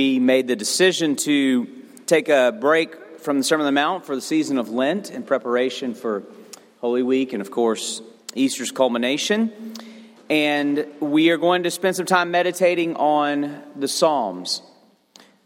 We 0.00 0.18
made 0.18 0.48
the 0.48 0.56
decision 0.56 1.14
to 1.14 1.66
take 2.06 2.30
a 2.30 2.56
break 2.58 3.20
from 3.20 3.36
the 3.36 3.44
Sermon 3.44 3.66
on 3.66 3.74
the 3.74 3.78
Mount 3.78 4.06
for 4.06 4.14
the 4.14 4.22
season 4.22 4.56
of 4.56 4.70
Lent 4.70 5.10
in 5.10 5.22
preparation 5.22 5.92
for 5.92 6.22
Holy 6.80 7.02
Week 7.02 7.34
and, 7.34 7.42
of 7.42 7.50
course, 7.50 8.00
Easter's 8.34 8.70
culmination. 8.70 9.52
And 10.30 10.86
we 11.00 11.28
are 11.28 11.36
going 11.36 11.64
to 11.64 11.70
spend 11.70 11.96
some 11.96 12.06
time 12.06 12.30
meditating 12.30 12.96
on 12.96 13.62
the 13.76 13.88
Psalms 13.88 14.62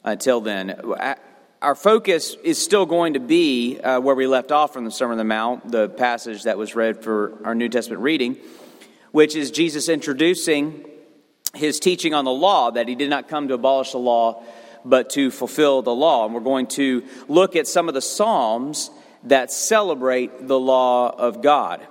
until 0.04 0.40
then. 0.40 0.80
Our 1.60 1.74
focus 1.74 2.36
is 2.44 2.62
still 2.62 2.86
going 2.86 3.14
to 3.14 3.20
be 3.20 3.80
uh, 3.80 3.98
where 3.98 4.14
we 4.14 4.28
left 4.28 4.52
off 4.52 4.72
from 4.72 4.84
the 4.84 4.92
Sermon 4.92 5.14
on 5.14 5.18
the 5.18 5.24
Mount, 5.24 5.72
the 5.72 5.88
passage 5.88 6.44
that 6.44 6.56
was 6.58 6.76
read 6.76 7.02
for 7.02 7.36
our 7.44 7.56
New 7.56 7.68
Testament 7.68 8.02
reading, 8.02 8.36
which 9.10 9.34
is 9.34 9.50
Jesus 9.50 9.88
introducing 9.88 10.84
his 11.54 11.78
teaching 11.78 12.14
on 12.14 12.24
the 12.24 12.30
law, 12.30 12.70
that 12.70 12.88
he 12.88 12.94
did 12.94 13.10
not 13.10 13.28
come 13.28 13.48
to 13.48 13.54
abolish 13.54 13.92
the 13.92 13.98
law, 13.98 14.42
but 14.84 15.10
to 15.10 15.30
fulfill 15.30 15.82
the 15.82 15.94
law. 15.94 16.24
And 16.24 16.34
we're 16.34 16.40
going 16.40 16.66
to 16.68 17.04
look 17.28 17.56
at 17.56 17.66
some 17.66 17.88
of 17.88 17.94
the 17.94 18.02
Psalms 18.02 18.90
that 19.24 19.50
celebrate 19.50 20.46
the 20.46 20.58
law 20.58 21.10
of 21.10 21.42
God. 21.42 21.86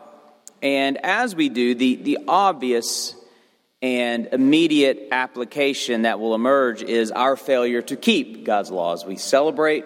And 0.62 1.04
as 1.04 1.36
we 1.36 1.50
do, 1.50 1.76
the, 1.76 1.96
the 1.96 2.20
obvious 2.28 3.16
and 3.82 4.30
immediate 4.32 5.10
application 5.12 6.04
that 6.04 6.20
will 6.20 6.36
emerge 6.36 6.82
is 6.82 7.12
our 7.12 7.36
failure 7.36 7.82
to 7.82 7.98
keep 7.98 8.46
God's 8.46 8.72
laws. 8.72 9.06
We 9.06 9.18
celebrate 9.18 9.86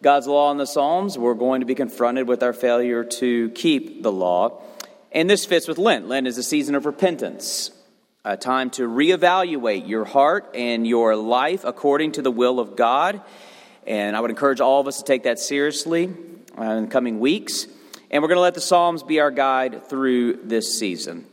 God's 0.00 0.26
law 0.26 0.50
in 0.52 0.56
the 0.56 0.66
Psalms. 0.66 1.18
We're 1.18 1.34
going 1.34 1.60
to 1.60 1.66
be 1.66 1.74
confronted 1.74 2.28
with 2.28 2.42
our 2.42 2.54
failure 2.54 3.04
to 3.04 3.50
keep 3.50 4.02
the 4.02 4.12
law. 4.12 4.62
And 5.12 5.28
this 5.28 5.44
fits 5.44 5.68
with 5.68 5.76
Lent. 5.76 6.08
Lent 6.08 6.26
is 6.26 6.38
a 6.38 6.42
season 6.42 6.74
of 6.74 6.86
repentance 6.86 7.70
a 8.26 8.36
time 8.36 8.70
to 8.70 8.88
reevaluate 8.88 9.86
your 9.86 10.04
heart 10.04 10.50
and 10.52 10.84
your 10.84 11.14
life 11.14 11.62
according 11.64 12.10
to 12.10 12.22
the 12.22 12.30
will 12.30 12.58
of 12.58 12.74
God. 12.74 13.22
And 13.86 14.16
I 14.16 14.20
would 14.20 14.30
encourage 14.30 14.60
all 14.60 14.80
of 14.80 14.88
us 14.88 14.98
to 14.98 15.04
take 15.04 15.22
that 15.22 15.38
seriously 15.38 16.12
uh, 16.58 16.62
in 16.62 16.84
the 16.86 16.90
coming 16.90 17.20
weeks. 17.20 17.68
And 18.10 18.22
we're 18.22 18.28
going 18.28 18.38
to 18.38 18.42
let 18.42 18.54
the 18.54 18.60
Psalms 18.60 19.04
be 19.04 19.20
our 19.20 19.30
guide 19.30 19.88
through 19.88 20.40
this 20.42 20.76
season. 20.76 21.24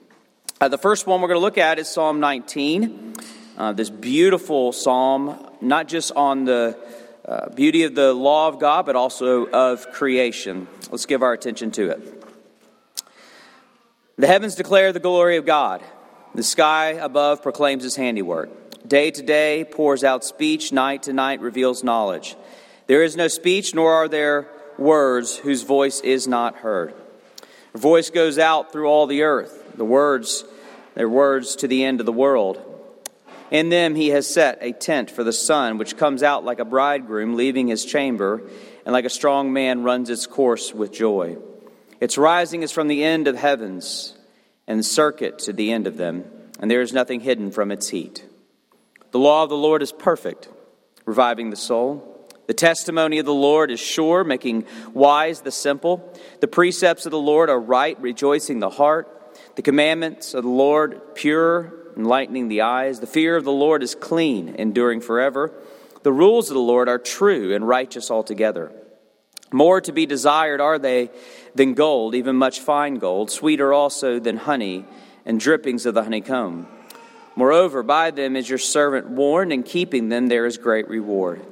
Uh, 0.61 0.67
the 0.67 0.77
first 0.77 1.07
one 1.07 1.19
we're 1.19 1.29
going 1.29 1.39
to 1.39 1.43
look 1.43 1.57
at 1.57 1.79
is 1.79 1.87
Psalm 1.87 2.19
19. 2.19 3.15
Uh, 3.57 3.73
this 3.73 3.89
beautiful 3.89 4.71
psalm, 4.71 5.49
not 5.61 5.87
just 5.87 6.11
on 6.11 6.45
the 6.45 6.77
uh, 7.25 7.49
beauty 7.49 7.83
of 7.83 7.95
the 7.95 8.13
law 8.13 8.49
of 8.49 8.59
God, 8.59 8.85
but 8.85 8.95
also 8.95 9.47
of 9.47 9.91
creation. 9.91 10.67
Let's 10.91 11.07
give 11.07 11.23
our 11.23 11.33
attention 11.33 11.71
to 11.71 11.89
it. 11.89 12.23
The 14.17 14.27
heavens 14.27 14.53
declare 14.53 14.93
the 14.93 14.99
glory 14.99 15.37
of 15.37 15.45
God. 15.47 15.83
The 16.35 16.43
sky 16.43 16.93
above 16.93 17.43
proclaims 17.43 17.83
his 17.83 17.95
handiwork. 17.95 18.49
Day 18.87 19.11
to 19.11 19.21
day 19.21 19.65
pours 19.65 20.03
out 20.03 20.25
speech, 20.25 20.71
night 20.71 21.03
to 21.03 21.13
night 21.13 21.41
reveals 21.41 21.83
knowledge. 21.83 22.35
There 22.87 23.03
is 23.03 23.15
no 23.15 23.27
speech, 23.27 23.75
nor 23.75 23.93
are 23.93 24.07
there 24.07 24.47
words 24.79 25.37
whose 25.37 25.61
voice 25.61 25.99
is 25.99 26.27
not 26.27 26.55
heard. 26.55 26.95
Her 27.73 27.79
voice 27.79 28.09
goes 28.09 28.39
out 28.39 28.71
through 28.71 28.87
all 28.87 29.05
the 29.05 29.21
earth, 29.21 29.77
the 29.77 29.85
words, 29.85 30.43
their 30.95 31.07
words 31.07 31.55
to 31.57 31.67
the 31.67 31.83
end 31.83 31.99
of 31.99 32.07
the 32.07 32.11
world. 32.11 32.59
In 33.51 33.69
them 33.69 33.93
he 33.93 34.09
has 34.09 34.25
set 34.25 34.57
a 34.59 34.71
tent 34.71 35.11
for 35.11 35.23
the 35.23 35.33
sun, 35.33 35.77
which 35.77 35.97
comes 35.97 36.23
out 36.23 36.43
like 36.43 36.59
a 36.59 36.65
bridegroom 36.65 37.35
leaving 37.35 37.67
his 37.67 37.85
chamber, 37.85 38.41
and 38.87 38.93
like 38.93 39.05
a 39.05 39.09
strong 39.09 39.53
man 39.53 39.83
runs 39.83 40.09
its 40.09 40.25
course 40.25 40.73
with 40.73 40.91
joy. 40.91 41.37
Its 41.99 42.17
rising 42.17 42.63
is 42.63 42.71
from 42.71 42.87
the 42.87 43.03
end 43.03 43.27
of 43.27 43.35
heavens 43.35 44.15
and 44.67 44.85
circuit 44.85 45.39
to 45.39 45.53
the 45.53 45.71
end 45.71 45.87
of 45.87 45.97
them, 45.97 46.25
and 46.59 46.69
there 46.69 46.81
is 46.81 46.93
nothing 46.93 47.21
hidden 47.21 47.51
from 47.51 47.71
its 47.71 47.89
heat. 47.89 48.25
The 49.11 49.19
law 49.19 49.43
of 49.43 49.49
the 49.49 49.57
Lord 49.57 49.81
is 49.81 49.91
perfect, 49.91 50.49
reviving 51.05 51.49
the 51.49 51.55
soul. 51.55 52.09
The 52.47 52.53
testimony 52.53 53.19
of 53.19 53.25
the 53.25 53.33
Lord 53.33 53.71
is 53.71 53.79
sure, 53.79 54.23
making 54.23 54.65
wise 54.93 55.41
the 55.41 55.51
simple. 55.51 56.13
The 56.39 56.47
precepts 56.47 57.05
of 57.05 57.11
the 57.11 57.19
Lord 57.19 57.49
are 57.49 57.59
right, 57.59 57.99
rejoicing 58.01 58.59
the 58.59 58.69
heart. 58.69 59.09
The 59.55 59.61
commandments 59.61 60.33
of 60.33 60.43
the 60.43 60.49
Lord 60.49 61.15
pure, 61.15 61.73
enlightening 61.95 62.47
the 62.47 62.61
eyes. 62.61 62.99
The 62.99 63.07
fear 63.07 63.35
of 63.35 63.43
the 63.43 63.51
Lord 63.51 63.83
is 63.83 63.95
clean, 63.95 64.55
enduring 64.57 65.01
forever. 65.01 65.53
The 66.03 66.11
rules 66.11 66.49
of 66.49 66.55
the 66.55 66.59
Lord 66.59 66.89
are 66.89 66.99
true 66.99 67.55
and 67.55 67.67
righteous 67.67 68.11
altogether. 68.11 68.71
More 69.51 69.79
to 69.81 69.91
be 69.91 70.05
desired 70.05 70.59
are 70.59 70.79
they 70.79 71.11
than 71.55 71.73
gold, 71.73 72.15
even 72.15 72.35
much 72.35 72.59
fine 72.59 72.95
gold, 72.95 73.31
sweeter 73.31 73.73
also 73.73 74.19
than 74.19 74.37
honey 74.37 74.85
and 75.25 75.39
drippings 75.39 75.85
of 75.85 75.93
the 75.93 76.03
honeycomb. 76.03 76.67
Moreover, 77.35 77.83
by 77.83 78.11
them 78.11 78.35
is 78.35 78.49
your 78.49 78.59
servant 78.59 79.09
warned, 79.09 79.51
and 79.51 79.65
keeping 79.65 80.09
them 80.09 80.27
there 80.27 80.45
is 80.45 80.57
great 80.57 80.87
reward. 80.87 81.45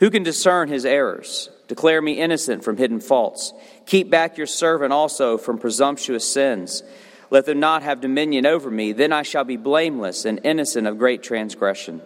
Who 0.00 0.10
can 0.10 0.22
discern 0.22 0.68
his 0.68 0.84
errors? 0.84 1.48
Declare 1.68 2.02
me 2.02 2.12
innocent 2.20 2.64
from 2.64 2.76
hidden 2.76 3.00
faults. 3.00 3.52
Keep 3.86 4.10
back 4.10 4.36
your 4.36 4.46
servant 4.46 4.92
also 4.92 5.38
from 5.38 5.58
presumptuous 5.58 6.30
sins. 6.30 6.82
Let 7.30 7.46
them 7.46 7.60
not 7.60 7.82
have 7.82 8.00
dominion 8.00 8.46
over 8.46 8.70
me. 8.70 8.92
Then 8.92 9.12
I 9.12 9.22
shall 9.22 9.44
be 9.44 9.56
blameless 9.56 10.24
and 10.24 10.40
innocent 10.44 10.86
of 10.86 10.98
great 10.98 11.22
transgression. 11.22 12.02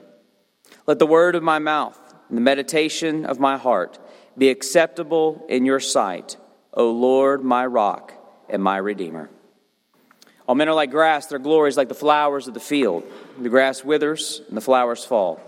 Let 0.86 0.98
the 0.98 1.06
word 1.06 1.34
of 1.34 1.42
my 1.42 1.58
mouth 1.58 1.98
and 2.28 2.38
the 2.38 2.42
meditation 2.42 3.26
of 3.26 3.38
my 3.38 3.58
heart 3.58 3.98
be 4.38 4.48
acceptable 4.48 5.44
in 5.48 5.66
your 5.66 5.80
sight, 5.80 6.36
O 6.72 6.90
Lord, 6.90 7.42
my 7.42 7.66
rock 7.66 8.14
and 8.48 8.62
my 8.62 8.76
redeemer. 8.76 9.30
All 10.46 10.54
men 10.54 10.68
are 10.68 10.74
like 10.74 10.90
grass, 10.90 11.26
their 11.26 11.38
glory 11.38 11.68
is 11.68 11.76
like 11.76 11.88
the 11.88 11.94
flowers 11.94 12.48
of 12.48 12.54
the 12.54 12.60
field. 12.60 13.04
The 13.38 13.48
grass 13.48 13.84
withers 13.84 14.42
and 14.48 14.56
the 14.56 14.60
flowers 14.60 15.04
fall. 15.04 15.40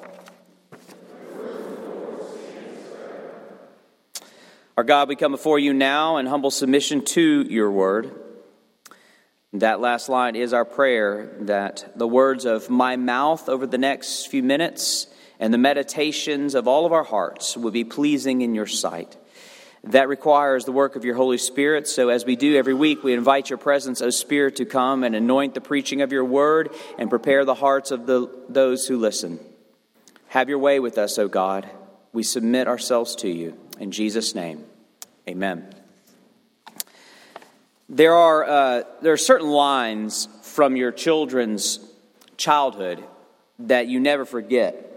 Our 4.77 4.85
God, 4.85 5.09
we 5.09 5.17
come 5.17 5.33
before 5.33 5.59
you 5.59 5.75
now 5.75 6.17
in 6.17 6.27
humble 6.27 6.51
submission 6.51 7.05
to 7.05 7.43
your 7.43 7.71
word. 7.71 8.11
That 9.53 9.81
last 9.81 10.09
line 10.09 10.35
is 10.35 10.55
our 10.55 10.65
prayer 10.65 11.37
that 11.41 11.93
the 11.95 12.09
words 12.09 12.47
of 12.47 12.71
my 12.71 12.97
mouth 12.97 13.51
over 13.51 13.67
the 13.67 13.77
next 13.77 14.29
few 14.29 14.43
minutes 14.43 15.09
and 15.39 15.53
the 15.53 15.59
meditations 15.59 16.55
of 16.55 16.67
all 16.67 16.87
of 16.87 16.93
our 16.93 17.05
hearts 17.05 17.57
will 17.57 17.71
be 17.71 17.85
pleasing 17.85 18.41
in 18.41 18.55
your 18.55 18.67
sight. 18.67 19.17
That 19.85 20.09
requires 20.09 20.65
the 20.65 20.73
work 20.73 20.95
of 20.95 21.05
your 21.05 21.17
Holy 21.17 21.39
Spirit. 21.39 21.89
So, 21.89 22.09
as 22.09 22.25
we 22.25 22.37
do 22.37 22.57
every 22.57 22.75
week, 22.75 23.03
we 23.03 23.15
invite 23.15 23.51
your 23.51 23.59
presence, 23.59 24.01
O 24.01 24.11
Spirit, 24.11 24.57
to 24.57 24.65
come 24.65 25.03
and 25.03 25.17
anoint 25.17 25.55
the 25.55 25.61
preaching 25.61 26.03
of 26.03 26.13
your 26.13 26.25
word 26.25 26.71
and 26.99 27.11
prepare 27.11 27.45
the 27.45 27.55
hearts 27.55 27.91
of 27.91 28.07
the, 28.07 28.29
those 28.49 28.87
who 28.87 28.97
listen. 28.97 29.41
Have 30.29 30.49
your 30.49 30.59
way 30.59 30.79
with 30.79 30.99
us, 30.99 31.19
O 31.19 31.27
God. 31.27 31.69
We 32.13 32.23
submit 32.23 32.69
ourselves 32.69 33.17
to 33.17 33.29
you. 33.29 33.59
In 33.81 33.91
Jesus' 33.91 34.35
name, 34.35 34.65
amen. 35.29 35.75
There 37.89 38.15
are, 38.15 38.45
uh, 38.45 38.83
there 39.03 39.13
are 39.13 39.19
certain 39.19 39.49
lines 39.49 40.29
from 40.43 40.77
your 40.77 40.93
children's 40.93 41.81
childhood 42.37 43.03
that 43.59 43.89
you 43.89 44.01
never 44.01 44.25
forget. 44.25 44.92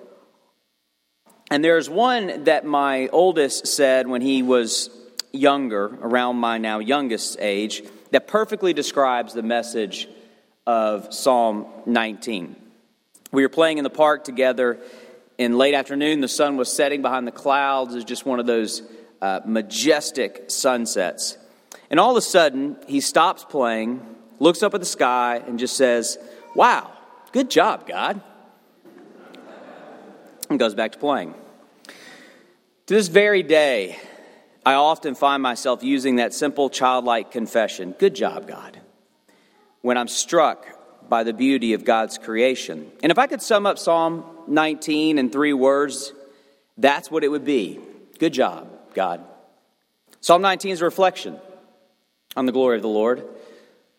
And 1.52 1.64
there's 1.64 1.90
one 1.90 2.46
that 2.46 2.66
my 2.66 3.08
oldest 3.10 3.68
said 3.68 4.08
when 4.08 4.22
he 4.22 4.42
was 4.42 4.90
younger, 5.32 5.86
around 6.02 6.38
my 6.38 6.58
now 6.58 6.80
youngest 6.80 7.38
age, 7.40 7.84
that 8.12 8.28
perfectly 8.28 8.74
describes 8.74 9.34
the 9.34 9.44
message 9.44 10.08
of 10.66 11.14
Psalm 11.14 11.68
19. 11.86 12.56
We 13.32 13.44
were 13.44 13.50
playing 13.50 13.78
in 13.78 13.84
the 13.84 13.90
park 13.90 14.24
together 14.24 14.80
in 15.38 15.58
late 15.58 15.74
afternoon. 15.74 16.22
The 16.22 16.28
sun 16.28 16.58
was 16.58 16.72
setting 16.72 17.02
behind 17.02 17.28
the 17.28 17.32
clouds. 17.32 17.94
It 17.94 17.98
was 17.98 18.06
just 18.06 18.26
one 18.26 18.40
of 18.40 18.46
those 18.46 18.82
uh, 19.22 19.42
majestic 19.46 20.46
sunsets. 20.48 21.38
And 21.90 22.00
all 22.00 22.12
of 22.12 22.18
a 22.18 22.22
sudden, 22.22 22.78
he 22.88 23.02
stops 23.02 23.44
playing, 23.44 24.02
looks 24.40 24.64
up 24.64 24.74
at 24.74 24.80
the 24.80 24.86
sky, 24.86 25.42
and 25.46 25.60
just 25.60 25.78
says, 25.78 26.18
Wow, 26.56 26.92
good 27.32 27.52
job, 27.52 27.88
God. 27.88 28.22
And 30.50 30.60
goes 30.60 30.76
back 30.76 30.92
to 30.92 31.00
playing. 31.00 31.34
To 32.88 32.94
this 32.94 33.08
very 33.08 33.42
day, 33.42 33.98
I 34.66 34.74
often 34.74 35.16
find 35.16 35.42
myself 35.42 35.84
using 35.84 36.18
that 36.18 36.34
simple 36.34 36.70
childlike 36.70 37.32
confession 37.32 37.96
Good 37.98 38.16
job, 38.16 38.48
God, 38.48 38.80
when 39.82 39.98
I'm 39.98 40.08
struck 40.08 40.68
by 41.10 41.24
the 41.24 41.34
beauty 41.34 41.74
of 41.74 41.86
God's 41.86 42.18
creation. 42.18 42.92
And 43.04 43.12
if 43.12 43.20
I 43.20 43.28
could 43.28 43.42
sum 43.42 43.66
up 43.66 43.78
Psalm 43.78 44.24
19 44.48 45.18
in 45.18 45.30
three 45.30 45.54
words, 45.54 46.14
that's 46.78 47.10
what 47.10 47.24
it 47.24 47.30
would 47.30 47.46
be. 47.46 47.80
Good 48.20 48.34
job, 48.34 48.70
God. 48.94 49.22
Psalm 50.22 50.42
19 50.42 50.72
is 50.72 50.82
a 50.82 50.86
reflection 50.86 51.40
on 52.36 52.46
the 52.46 52.52
glory 52.52 52.76
of 52.76 52.82
the 52.82 52.88
Lord, 52.88 53.24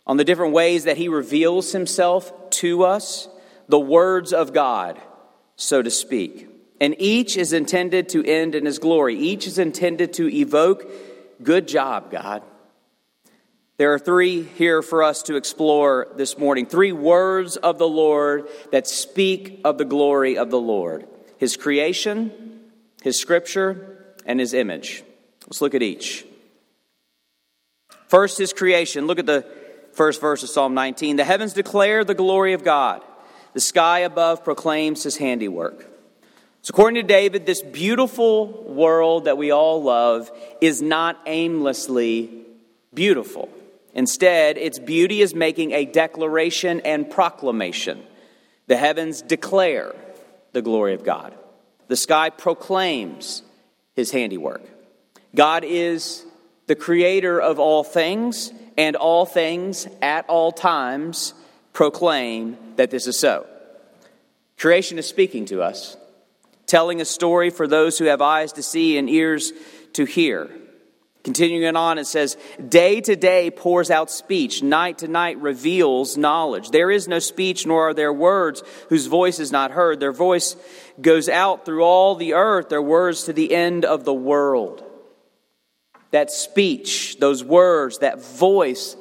on 0.06 0.16
the 0.16 0.25
different 0.25 0.52
ways 0.52 0.84
that 0.84 0.96
He 0.96 1.08
reveals 1.08 1.72
Himself 1.72 2.50
to 2.50 2.84
us, 2.84 3.28
the 3.69 3.78
words 3.78 4.32
of 4.32 4.52
God, 4.52 5.00
so 5.56 5.82
to 5.82 5.91
speak. 5.91 6.49
And 6.81 6.94
each 6.99 7.37
is 7.37 7.53
intended 7.53 8.11
to 8.11 8.25
end 8.25 8.55
in 8.55 8.67
His 8.67 8.79
glory. 8.79 9.17
Each 9.17 9.47
is 9.47 9.58
intended 9.58 10.12
to 10.14 10.29
evoke, 10.29 10.91
good 11.43 11.67
job, 11.67 12.11
God. 12.11 12.43
There 13.79 13.93
are 13.93 13.99
three 13.99 14.43
here 14.43 14.81
for 14.81 15.03
us 15.03 15.23
to 15.25 15.37
explore 15.37 16.08
this 16.17 16.38
morning. 16.38 16.67
Three 16.67 16.93
words 16.93 17.56
of 17.56 17.79
the 17.79 17.88
Lord 17.88 18.49
that 18.73 18.87
speak 18.87 19.61
of 19.64 19.76
the 19.76 19.85
glory 19.85 20.38
of 20.38 20.50
the 20.50 20.61
Lord 20.61 21.06
His 21.38 21.56
creation, 21.56 22.61
His 23.02 23.20
scripture, 23.20 24.14
and 24.25 24.41
His 24.41 24.55
image. 24.55 25.02
Let's 25.47 25.61
look 25.61 25.75
at 25.75 25.82
each. 25.82 26.25
First, 28.09 28.38
His 28.38 28.52
creation. 28.52 29.06
Look 29.06 29.19
at 29.19 29.26
the 29.26 29.47
first 29.93 30.20
verse 30.20 30.43
of 30.43 30.49
Psalm 30.49 30.75
19. 30.75 31.17
The 31.17 31.25
heavens 31.25 31.52
declare 31.52 32.05
the 32.05 32.14
glory 32.14 32.55
of 32.55 32.64
God, 32.64 33.02
the 33.56 33.61
sky 33.61 34.00
above 34.00 34.44
proclaims 34.44 35.03
His 35.03 35.17
handiwork. 35.17 35.87
So, 36.61 36.73
according 36.75 37.00
to 37.00 37.08
David, 37.08 37.47
this 37.47 37.62
beautiful 37.62 38.49
world 38.64 39.25
that 39.25 39.38
we 39.38 39.50
all 39.50 39.82
love 39.82 40.31
is 40.61 40.82
not 40.82 41.19
aimlessly 41.25 42.44
beautiful. 42.93 43.49
Instead, 43.94 44.58
its 44.58 44.79
beauty 44.79 45.23
is 45.23 45.35
making 45.35 45.73
a 45.73 45.87
declaration 45.87 46.81
and 46.81 47.11
proclamation. 47.11 48.03
The 48.67 48.76
heavens 48.76 49.23
declare 49.23 49.94
the 50.52 50.61
glory 50.61 50.93
of 50.93 51.02
God, 51.02 51.35
the 51.88 51.97
sky 51.97 52.29
proclaims 52.29 53.41
his 53.94 54.11
handiwork. 54.11 54.69
God 55.35 55.64
is 55.64 56.26
the 56.67 56.76
creator 56.76 57.41
of 57.41 57.59
all 57.59 57.85
things, 57.85 58.52
and 58.76 58.97
all 58.97 59.25
things 59.25 59.88
at 60.02 60.26
all 60.29 60.52
times 60.52 61.32
proclaim 61.76 62.56
that 62.76 62.90
this 62.90 63.06
is 63.06 63.20
so. 63.20 63.46
Creation 64.56 64.99
is 64.99 65.06
speaking 65.06 65.44
to 65.44 65.61
us, 65.61 65.99
telling 66.67 67.02
a 67.02 67.05
story 67.05 67.50
for 67.50 67.69
those 67.69 67.99
who 67.99 68.06
have 68.06 68.23
eyes 68.23 68.55
to 68.55 68.62
see 68.62 68.96
and 68.96 69.11
ears 69.11 69.52
to 69.93 70.06
hear. 70.06 70.49
Continuing 71.23 71.76
on, 71.76 71.99
it 71.99 72.06
says, 72.06 72.38
Day 72.67 73.02
to 73.02 73.14
day 73.14 73.50
pours 73.50 73.90
out 73.90 74.11
speech, 74.11 74.62
night 74.62 74.99
to 74.99 75.08
night 75.08 75.37
reveals 75.37 76.17
knowledge. 76.17 76.70
There 76.70 76.90
is 76.90 77.08
no 77.08 77.19
speech, 77.19 77.67
nor 77.67 77.90
are 77.90 77.94
there 77.94 78.11
words 78.11 78.62
whose 78.88 79.05
voice 79.05 79.38
is 79.38 79.52
not 79.52 79.70
heard. 79.70 80.00
Their 80.00 80.12
voice 80.12 80.56
goes 80.99 81.28
out 81.28 81.67
through 81.67 81.82
all 81.82 82.14
the 82.14 82.32
earth, 82.32 82.70
their 82.70 82.81
words 82.81 83.25
to 83.25 83.34
the 83.34 83.55
end 83.55 83.84
of 83.84 84.06
the 84.06 84.14
world. 84.14 84.82
That 86.11 86.31
speech, 86.31 87.19
those 87.19 87.44
words, 87.44 87.99
that 87.99 88.25
voice 88.25 88.96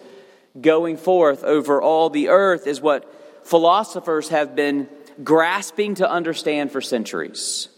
going 0.59 0.97
forth 0.97 1.43
over 1.43 1.81
all 1.81 2.09
the 2.09 2.29
earth 2.29 2.67
is 2.67 2.81
what 2.81 3.11
philosophers 3.45 4.29
have 4.29 4.55
been 4.55 4.87
grasping 5.23 5.95
to 5.95 6.09
understand 6.09 6.71
for 6.71 6.81
centuries. 6.81 7.69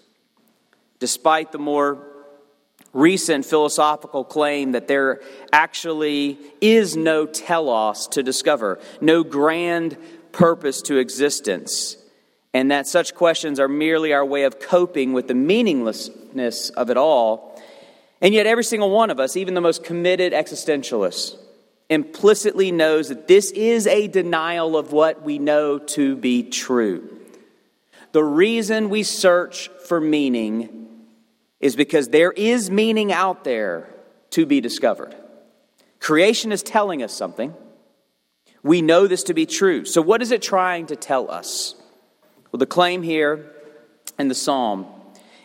Despite 1.00 1.52
the 1.52 1.60
more 1.60 2.04
recent 2.94 3.46
philosophical 3.46 4.24
claim 4.24 4.72
that 4.72 4.88
there 4.88 5.22
actually 5.52 6.40
is 6.62 6.96
no 6.96 7.26
telos 7.26 8.08
to 8.08 8.24
discover, 8.24 8.80
no 9.02 9.24
grand 9.24 9.98
purpose 10.32 10.82
to 10.84 10.98
existence, 10.98 11.98
and 12.54 12.72
that 12.72 12.88
such 12.88 13.14
questions 13.14 13.60
are 13.60 13.68
merely 13.68 14.14
our 14.14 14.26
way 14.26 14.44
of 14.44 14.60
coping 14.60 15.14
with 15.14 15.28
the 15.28 15.36
meaninglessness 15.36 16.70
of 16.72 16.90
it 16.90 16.98
all. 16.98 17.62
And 18.20 18.34
yet, 18.34 18.48
every 18.48 18.64
single 18.64 18.90
one 18.90 19.12
of 19.12 19.20
us, 19.20 19.38
even 19.38 19.54
the 19.54 19.62
most 19.62 19.84
committed 19.84 20.34
existentialists, 20.34 21.38
implicitly 21.90 22.72
knows 22.72 23.10
that 23.10 23.28
this 23.28 23.52
is 23.52 23.88
a 23.88 24.08
denial 24.08 24.78
of 24.78 24.92
what 24.92 25.22
we 25.22 25.40
know 25.40 25.80
to 25.80 26.16
be 26.16 26.44
true. 26.44 27.18
The 28.12 28.24
reason 28.24 28.90
we 28.90 29.04
search 29.04 29.70
for 29.88 30.02
meaning 30.02 30.88
is 31.60 31.76
because 31.76 32.10
there 32.10 32.32
is 32.32 32.70
meaning 32.70 33.12
out 33.12 33.44
there 33.44 33.90
to 34.32 34.46
be 34.46 34.62
discovered. 34.62 35.16
Creation 36.00 36.52
is 36.52 36.62
telling 36.62 37.02
us 37.04 37.14
something. 37.14 37.54
We 38.64 38.82
know 38.82 39.08
this 39.08 39.24
to 39.24 39.34
be 39.34 39.46
true. 39.46 39.86
So, 39.86 40.02
what 40.02 40.22
is 40.22 40.32
it 40.32 40.42
trying 40.42 40.88
to 40.88 40.96
tell 40.96 41.32
us? 41.32 41.76
Well, 42.52 42.60
the 42.60 42.66
claim 42.66 43.02
here 43.02 43.52
in 44.20 44.28
the 44.28 44.36
psalm 44.36 44.88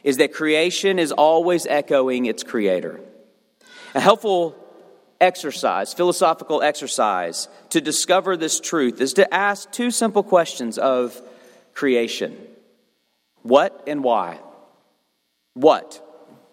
is 0.02 0.16
that 0.16 0.32
creation 0.32 0.98
is 0.98 1.12
always 1.12 1.66
echoing 1.66 2.26
its 2.26 2.42
creator. 2.42 3.00
A 3.94 4.00
helpful 4.00 4.56
exercise, 5.22 5.94
philosophical 5.94 6.62
exercise, 6.62 7.48
to 7.70 7.80
discover 7.80 8.36
this 8.36 8.60
truth 8.60 9.00
is 9.00 9.14
to 9.14 9.32
ask 9.32 9.70
two 9.70 9.90
simple 9.90 10.22
questions 10.22 10.76
of 10.76 11.20
creation 11.72 12.36
What 13.42 13.84
and 13.86 14.04
why? 14.04 14.38
What? 15.54 16.00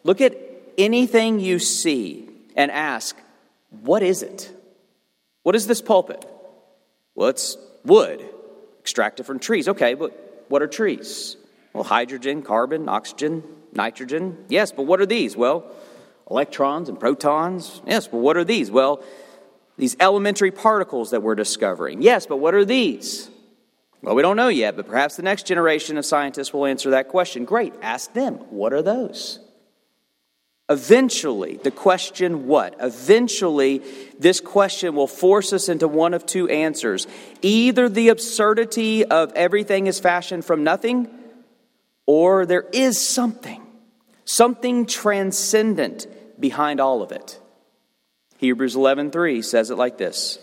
Look 0.04 0.22
at 0.22 0.38
anything 0.78 1.40
you 1.40 1.60
see 1.60 2.30
and 2.56 2.72
ask, 2.72 3.16
what 3.82 4.04
is 4.04 4.24
it? 4.24 4.52
What 5.44 5.56
is 5.56 5.68
this 5.68 5.82
pulpit? 5.82 6.26
Well, 7.16 7.30
it's 7.30 7.58
wood 7.86 8.24
extracted 8.82 9.26
from 9.26 9.40
trees. 9.40 9.68
Okay, 9.68 9.94
but 9.94 10.12
what 10.50 10.62
are 10.62 10.68
trees? 10.68 11.38
Well, 11.74 11.84
hydrogen, 11.84 12.42
carbon, 12.42 12.90
oxygen, 12.90 13.44
nitrogen. 13.74 14.46
Yes, 14.48 14.72
but 14.72 14.84
what 14.84 15.00
are 15.00 15.06
these? 15.06 15.36
Well, 15.36 15.66
electrons 16.30 16.90
and 16.90 17.00
protons. 17.00 17.82
Yes, 17.86 18.08
but 18.08 18.18
what 18.18 18.38
are 18.38 18.44
these? 18.44 18.70
Well, 18.70 19.04
these 19.78 19.96
elementary 20.00 20.52
particles 20.52 21.12
that 21.12 21.24
we're 21.24 21.36
discovering. 21.36 22.02
Yes, 22.02 22.26
but 22.26 22.38
what 22.38 22.54
are 22.54 22.66
these? 22.66 23.30
Well, 24.02 24.16
we 24.16 24.22
don't 24.22 24.38
know 24.38 24.48
yet, 24.50 24.76
but 24.76 24.88
perhaps 24.88 25.16
the 25.16 25.24
next 25.24 25.46
generation 25.46 25.98
of 25.98 26.06
scientists 26.06 26.54
will 26.54 26.66
answer 26.66 26.92
that 26.92 27.10
question. 27.10 27.46
Great, 27.46 27.74
ask 27.82 28.14
them. 28.14 28.36
What 28.50 28.74
are 28.74 28.82
those? 28.82 29.40
Eventually, 30.70 31.58
the 31.58 31.72
question 31.72 32.46
what? 32.46 32.76
Eventually, 32.80 33.82
this 34.20 34.40
question 34.40 34.96
will 34.96 35.08
force 35.08 35.52
us 35.52 35.68
into 35.68 35.88
one 35.88 36.14
of 36.14 36.26
two 36.26 36.48
answers. 36.48 37.08
Either 37.42 37.90
the 37.90 38.10
absurdity 38.10 39.04
of 39.04 39.34
everything 39.34 39.88
is 39.88 40.00
fashioned 40.00 40.46
from 40.46 40.64
nothing, 40.64 41.10
or 42.06 42.46
there 42.46 42.68
is 42.72 43.02
something, 43.02 43.66
something 44.26 44.86
transcendent 44.86 46.06
behind 46.40 46.80
all 46.80 47.02
of 47.02 47.12
it. 47.12 47.40
Hebrews 48.38 48.76
11:3 48.76 49.42
says 49.42 49.70
it 49.70 49.76
like 49.76 49.98
this. 49.98 50.40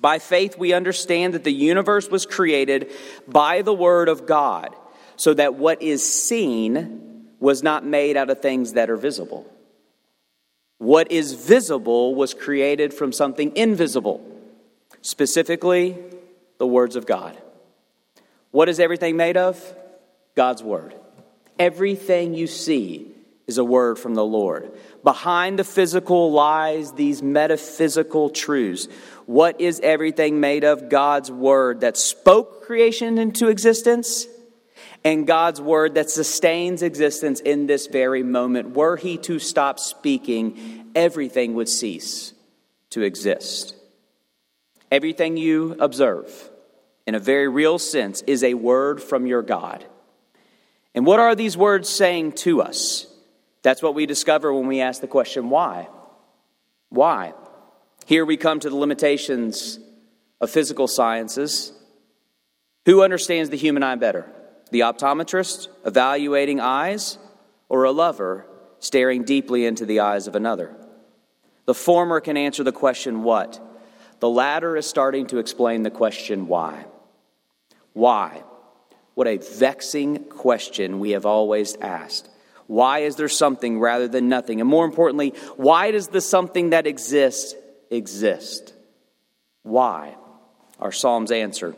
By 0.00 0.18
faith, 0.18 0.58
we 0.58 0.72
understand 0.72 1.34
that 1.34 1.44
the 1.44 1.52
universe 1.52 2.10
was 2.10 2.26
created 2.26 2.90
by 3.28 3.62
the 3.62 3.74
Word 3.74 4.08
of 4.08 4.26
God, 4.26 4.74
so 5.16 5.34
that 5.34 5.54
what 5.54 5.82
is 5.82 6.02
seen 6.02 7.28
was 7.38 7.62
not 7.62 7.84
made 7.84 8.16
out 8.16 8.30
of 8.30 8.40
things 8.40 8.72
that 8.72 8.90
are 8.90 8.96
visible. 8.96 9.46
What 10.78 11.12
is 11.12 11.34
visible 11.34 12.14
was 12.14 12.34
created 12.34 12.92
from 12.92 13.12
something 13.12 13.54
invisible, 13.54 14.20
specifically 15.00 15.96
the 16.58 16.66
words 16.66 16.96
of 16.96 17.06
God. 17.06 17.36
What 18.50 18.68
is 18.68 18.80
everything 18.80 19.16
made 19.16 19.36
of? 19.36 19.74
God's 20.34 20.62
Word. 20.62 20.94
Everything 21.58 22.34
you 22.34 22.46
see 22.46 23.11
is 23.46 23.58
a 23.58 23.64
word 23.64 23.98
from 23.98 24.14
the 24.14 24.24
Lord. 24.24 24.72
Behind 25.02 25.58
the 25.58 25.64
physical 25.64 26.32
lies 26.32 26.92
these 26.92 27.22
metaphysical 27.22 28.30
truths. 28.30 28.86
What 29.26 29.60
is 29.60 29.80
everything 29.80 30.40
made 30.40 30.64
of? 30.64 30.88
God's 30.88 31.30
word 31.30 31.80
that 31.80 31.96
spoke 31.96 32.64
creation 32.64 33.18
into 33.18 33.48
existence 33.48 34.26
and 35.04 35.26
God's 35.26 35.60
word 35.60 35.94
that 35.94 36.10
sustains 36.10 36.82
existence 36.82 37.40
in 37.40 37.66
this 37.66 37.88
very 37.88 38.22
moment. 38.22 38.70
Were 38.76 38.96
he 38.96 39.18
to 39.18 39.38
stop 39.38 39.80
speaking, 39.80 40.90
everything 40.94 41.54
would 41.54 41.68
cease 41.68 42.32
to 42.90 43.02
exist. 43.02 43.74
Everything 44.90 45.36
you 45.36 45.76
observe, 45.80 46.50
in 47.06 47.14
a 47.14 47.18
very 47.18 47.48
real 47.48 47.78
sense, 47.78 48.22
is 48.22 48.44
a 48.44 48.54
word 48.54 49.02
from 49.02 49.26
your 49.26 49.42
God. 49.42 49.84
And 50.94 51.06
what 51.06 51.18
are 51.18 51.34
these 51.34 51.56
words 51.56 51.88
saying 51.88 52.32
to 52.32 52.62
us? 52.62 53.06
That's 53.62 53.82
what 53.82 53.94
we 53.94 54.06
discover 54.06 54.52
when 54.52 54.66
we 54.66 54.80
ask 54.80 55.00
the 55.00 55.06
question, 55.06 55.50
why? 55.50 55.88
Why? 56.88 57.32
Here 58.06 58.24
we 58.24 58.36
come 58.36 58.60
to 58.60 58.68
the 58.68 58.76
limitations 58.76 59.78
of 60.40 60.50
physical 60.50 60.88
sciences. 60.88 61.72
Who 62.86 63.02
understands 63.02 63.50
the 63.50 63.56
human 63.56 63.82
eye 63.82 63.94
better? 63.94 64.26
The 64.72 64.80
optometrist 64.80 65.68
evaluating 65.86 66.58
eyes, 66.58 67.18
or 67.68 67.84
a 67.84 67.92
lover 67.92 68.46
staring 68.80 69.22
deeply 69.22 69.64
into 69.64 69.86
the 69.86 70.00
eyes 70.00 70.26
of 70.26 70.34
another? 70.34 70.74
The 71.64 71.74
former 71.74 72.20
can 72.20 72.36
answer 72.36 72.64
the 72.64 72.72
question, 72.72 73.22
what? 73.22 73.60
The 74.18 74.28
latter 74.28 74.76
is 74.76 74.86
starting 74.86 75.26
to 75.28 75.38
explain 75.38 75.84
the 75.84 75.90
question, 75.90 76.48
why? 76.48 76.86
Why? 77.92 78.42
What 79.14 79.28
a 79.28 79.36
vexing 79.36 80.24
question 80.24 80.98
we 80.98 81.10
have 81.10 81.26
always 81.26 81.76
asked. 81.76 82.28
Why 82.72 83.00
is 83.00 83.16
there 83.16 83.28
something 83.28 83.78
rather 83.78 84.08
than 84.08 84.30
nothing? 84.30 84.62
And 84.62 84.70
more 84.70 84.86
importantly, 84.86 85.34
why 85.56 85.90
does 85.90 86.08
the 86.08 86.22
something 86.22 86.70
that 86.70 86.86
exists 86.86 87.54
exist? 87.90 88.72
Why? 89.62 90.16
Our 90.80 90.90
Psalms 90.90 91.30
answer. 91.30 91.74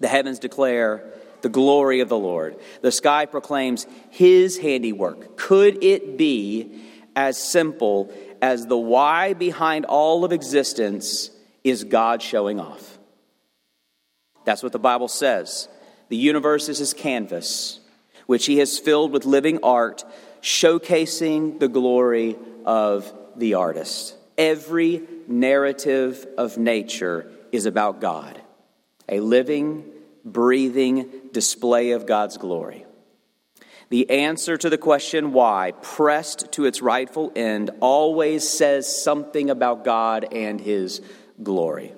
The 0.00 0.08
heavens 0.08 0.38
declare 0.38 1.02
the 1.40 1.48
glory 1.48 2.00
of 2.00 2.10
the 2.10 2.18
Lord. 2.18 2.56
The 2.82 2.92
sky 2.92 3.24
proclaims 3.24 3.86
his 4.10 4.58
handiwork. 4.58 5.38
Could 5.38 5.82
it 5.82 6.18
be 6.18 6.82
as 7.16 7.38
simple 7.38 8.12
as 8.42 8.66
the 8.66 8.76
why 8.76 9.32
behind 9.32 9.86
all 9.86 10.26
of 10.26 10.32
existence 10.32 11.30
is 11.64 11.84
God 11.84 12.20
showing 12.20 12.60
off? 12.60 12.98
That's 14.44 14.62
what 14.62 14.72
the 14.72 14.78
Bible 14.78 15.08
says. 15.08 15.68
The 16.10 16.18
universe 16.18 16.68
is 16.68 16.76
his 16.76 16.92
canvas, 16.92 17.80
which 18.26 18.46
he 18.46 18.58
has 18.58 18.78
filled 18.78 19.12
with 19.12 19.24
living 19.24 19.60
art, 19.62 20.04
showcasing 20.42 21.58
the 21.58 21.68
glory 21.68 22.36
of 22.64 23.12
the 23.36 23.54
artist. 23.54 24.16
Every 24.36 25.02
narrative 25.28 26.26
of 26.38 26.58
nature 26.58 27.30
is 27.52 27.66
about 27.66 28.00
God, 28.00 28.40
a 29.08 29.20
living, 29.20 29.84
breathing 30.24 31.10
display 31.32 31.90
of 31.90 32.06
God's 32.06 32.36
glory. 32.36 32.86
The 33.90 34.08
answer 34.08 34.56
to 34.56 34.70
the 34.70 34.78
question 34.78 35.34
why, 35.34 35.72
pressed 35.82 36.50
to 36.52 36.64
its 36.64 36.80
rightful 36.80 37.30
end, 37.36 37.70
always 37.80 38.48
says 38.48 39.02
something 39.02 39.50
about 39.50 39.84
God 39.84 40.32
and 40.32 40.58
his 40.58 41.02
glory. 41.42 41.92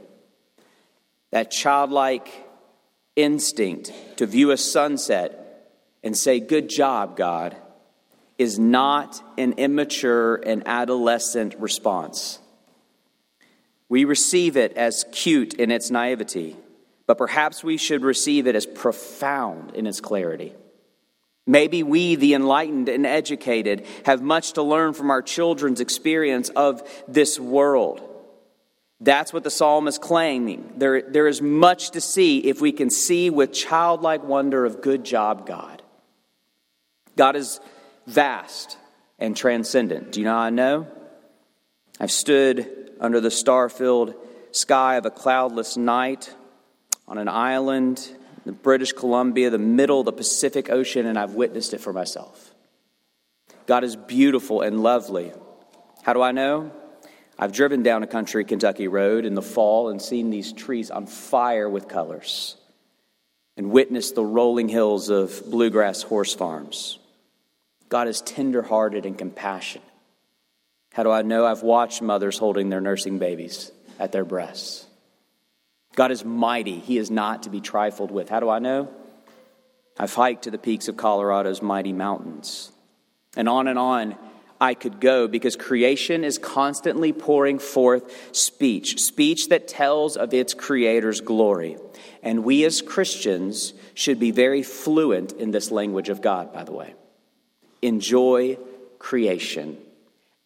That 1.30 1.52
childlike 1.52 2.28
instinct 3.14 3.92
to 4.16 4.26
view 4.26 4.50
a 4.50 4.56
sunset 4.56 5.43
and 6.04 6.16
say, 6.16 6.38
Good 6.38 6.68
job, 6.68 7.16
God, 7.16 7.56
is 8.38 8.58
not 8.58 9.20
an 9.36 9.54
immature 9.54 10.36
and 10.36 10.62
adolescent 10.66 11.56
response. 11.58 12.38
We 13.88 14.04
receive 14.04 14.56
it 14.56 14.76
as 14.76 15.04
cute 15.12 15.54
in 15.54 15.70
its 15.70 15.90
naivety, 15.90 16.56
but 17.06 17.18
perhaps 17.18 17.64
we 17.64 17.76
should 17.76 18.02
receive 18.02 18.46
it 18.46 18.54
as 18.54 18.66
profound 18.66 19.74
in 19.74 19.86
its 19.86 20.00
clarity. 20.00 20.54
Maybe 21.46 21.82
we, 21.82 22.14
the 22.14 22.34
enlightened 22.34 22.88
and 22.88 23.04
educated, 23.04 23.86
have 24.06 24.22
much 24.22 24.54
to 24.54 24.62
learn 24.62 24.94
from 24.94 25.10
our 25.10 25.20
children's 25.20 25.80
experience 25.80 26.48
of 26.50 26.82
this 27.06 27.38
world. 27.38 28.00
That's 29.00 29.32
what 29.32 29.44
the 29.44 29.50
psalm 29.50 29.86
is 29.86 29.98
claiming. 29.98 30.72
There, 30.76 31.02
there 31.02 31.28
is 31.28 31.42
much 31.42 31.90
to 31.90 32.00
see 32.00 32.38
if 32.38 32.62
we 32.62 32.72
can 32.72 32.88
see 32.88 33.28
with 33.28 33.52
childlike 33.52 34.24
wonder 34.24 34.64
of 34.64 34.80
good 34.80 35.04
job, 35.04 35.46
God. 35.46 35.73
God 37.16 37.36
is 37.36 37.60
vast 38.06 38.78
and 39.18 39.36
transcendent. 39.36 40.12
Do 40.12 40.20
you 40.20 40.24
know 40.24 40.32
how 40.32 40.40
I 40.40 40.50
know? 40.50 40.86
I've 42.00 42.10
stood 42.10 42.92
under 43.00 43.20
the 43.20 43.30
star 43.30 43.68
filled 43.68 44.14
sky 44.52 44.96
of 44.96 45.06
a 45.06 45.10
cloudless 45.10 45.76
night 45.76 46.32
on 47.06 47.18
an 47.18 47.28
island 47.28 48.08
in 48.46 48.54
British 48.54 48.92
Columbia, 48.92 49.50
the 49.50 49.58
middle 49.58 50.00
of 50.00 50.06
the 50.06 50.12
Pacific 50.12 50.70
Ocean, 50.70 51.06
and 51.06 51.18
I've 51.18 51.34
witnessed 51.34 51.74
it 51.74 51.80
for 51.80 51.92
myself. 51.92 52.54
God 53.66 53.84
is 53.84 53.96
beautiful 53.96 54.60
and 54.60 54.82
lovely. 54.82 55.32
How 56.02 56.12
do 56.12 56.20
I 56.20 56.32
know? 56.32 56.72
I've 57.38 57.52
driven 57.52 57.82
down 57.82 58.02
a 58.02 58.06
country 58.06 58.44
Kentucky 58.44 58.86
road 58.86 59.24
in 59.24 59.34
the 59.34 59.42
fall 59.42 59.88
and 59.88 60.00
seen 60.00 60.30
these 60.30 60.52
trees 60.52 60.90
on 60.90 61.06
fire 61.06 61.68
with 61.68 61.88
colors 61.88 62.56
and 63.56 63.70
witnessed 63.70 64.14
the 64.14 64.24
rolling 64.24 64.68
hills 64.68 65.08
of 65.08 65.42
bluegrass 65.50 66.02
horse 66.02 66.34
farms. 66.34 66.98
God 67.94 68.08
is 68.08 68.22
tenderhearted 68.22 69.06
and 69.06 69.16
compassionate. 69.16 69.86
How 70.94 71.04
do 71.04 71.12
I 71.12 71.22
know? 71.22 71.46
I've 71.46 71.62
watched 71.62 72.02
mothers 72.02 72.36
holding 72.36 72.68
their 72.68 72.80
nursing 72.80 73.20
babies 73.20 73.70
at 74.00 74.10
their 74.10 74.24
breasts. 74.24 74.84
God 75.94 76.10
is 76.10 76.24
mighty. 76.24 76.80
He 76.80 76.98
is 76.98 77.08
not 77.08 77.44
to 77.44 77.50
be 77.50 77.60
trifled 77.60 78.10
with. 78.10 78.28
How 78.28 78.40
do 78.40 78.50
I 78.50 78.58
know? 78.58 78.88
I've 79.96 80.12
hiked 80.12 80.42
to 80.42 80.50
the 80.50 80.58
peaks 80.58 80.88
of 80.88 80.96
Colorado's 80.96 81.62
mighty 81.62 81.92
mountains. 81.92 82.72
And 83.36 83.48
on 83.48 83.68
and 83.68 83.78
on 83.78 84.16
I 84.60 84.74
could 84.74 84.98
go 84.98 85.28
because 85.28 85.54
creation 85.54 86.24
is 86.24 86.36
constantly 86.36 87.12
pouring 87.12 87.60
forth 87.60 88.34
speech, 88.34 89.00
speech 89.00 89.50
that 89.50 89.68
tells 89.68 90.16
of 90.16 90.34
its 90.34 90.52
creator's 90.52 91.20
glory. 91.20 91.76
And 92.24 92.42
we 92.42 92.64
as 92.64 92.82
Christians 92.82 93.72
should 93.94 94.18
be 94.18 94.32
very 94.32 94.64
fluent 94.64 95.30
in 95.34 95.52
this 95.52 95.70
language 95.70 96.08
of 96.08 96.20
God, 96.20 96.52
by 96.52 96.64
the 96.64 96.72
way. 96.72 96.94
Enjoy 97.84 98.56
creation 98.98 99.76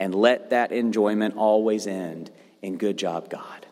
and 0.01 0.13
let 0.13 0.51
that 0.51 0.73
enjoyment 0.73 1.37
always 1.37 1.87
end 1.87 2.33
in 2.63 2.79
good 2.79 2.97
job, 2.97 3.31
God. 3.31 3.65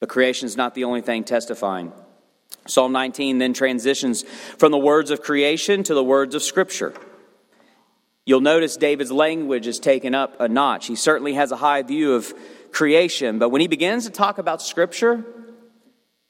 But 0.00 0.08
creation 0.08 0.46
is 0.46 0.56
not 0.56 0.74
the 0.74 0.82
only 0.82 1.00
thing 1.00 1.22
testifying. 1.22 1.92
Psalm 2.66 2.90
19 2.90 3.38
then 3.38 3.52
transitions 3.52 4.24
from 4.58 4.72
the 4.72 4.78
words 4.78 5.12
of 5.12 5.22
creation 5.22 5.84
to 5.84 5.94
the 5.94 6.02
words 6.02 6.34
of 6.34 6.42
Scripture. 6.42 6.92
You'll 8.26 8.40
notice 8.40 8.76
David's 8.76 9.12
language 9.12 9.68
is 9.68 9.78
taken 9.78 10.14
up 10.14 10.40
a 10.40 10.48
notch. 10.48 10.88
He 10.88 10.96
certainly 10.96 11.34
has 11.34 11.52
a 11.52 11.56
high 11.56 11.82
view 11.82 12.14
of 12.14 12.34
creation, 12.72 13.38
but 13.38 13.50
when 13.50 13.60
he 13.60 13.68
begins 13.68 14.06
to 14.06 14.10
talk 14.10 14.38
about 14.38 14.60
Scripture, 14.60 15.24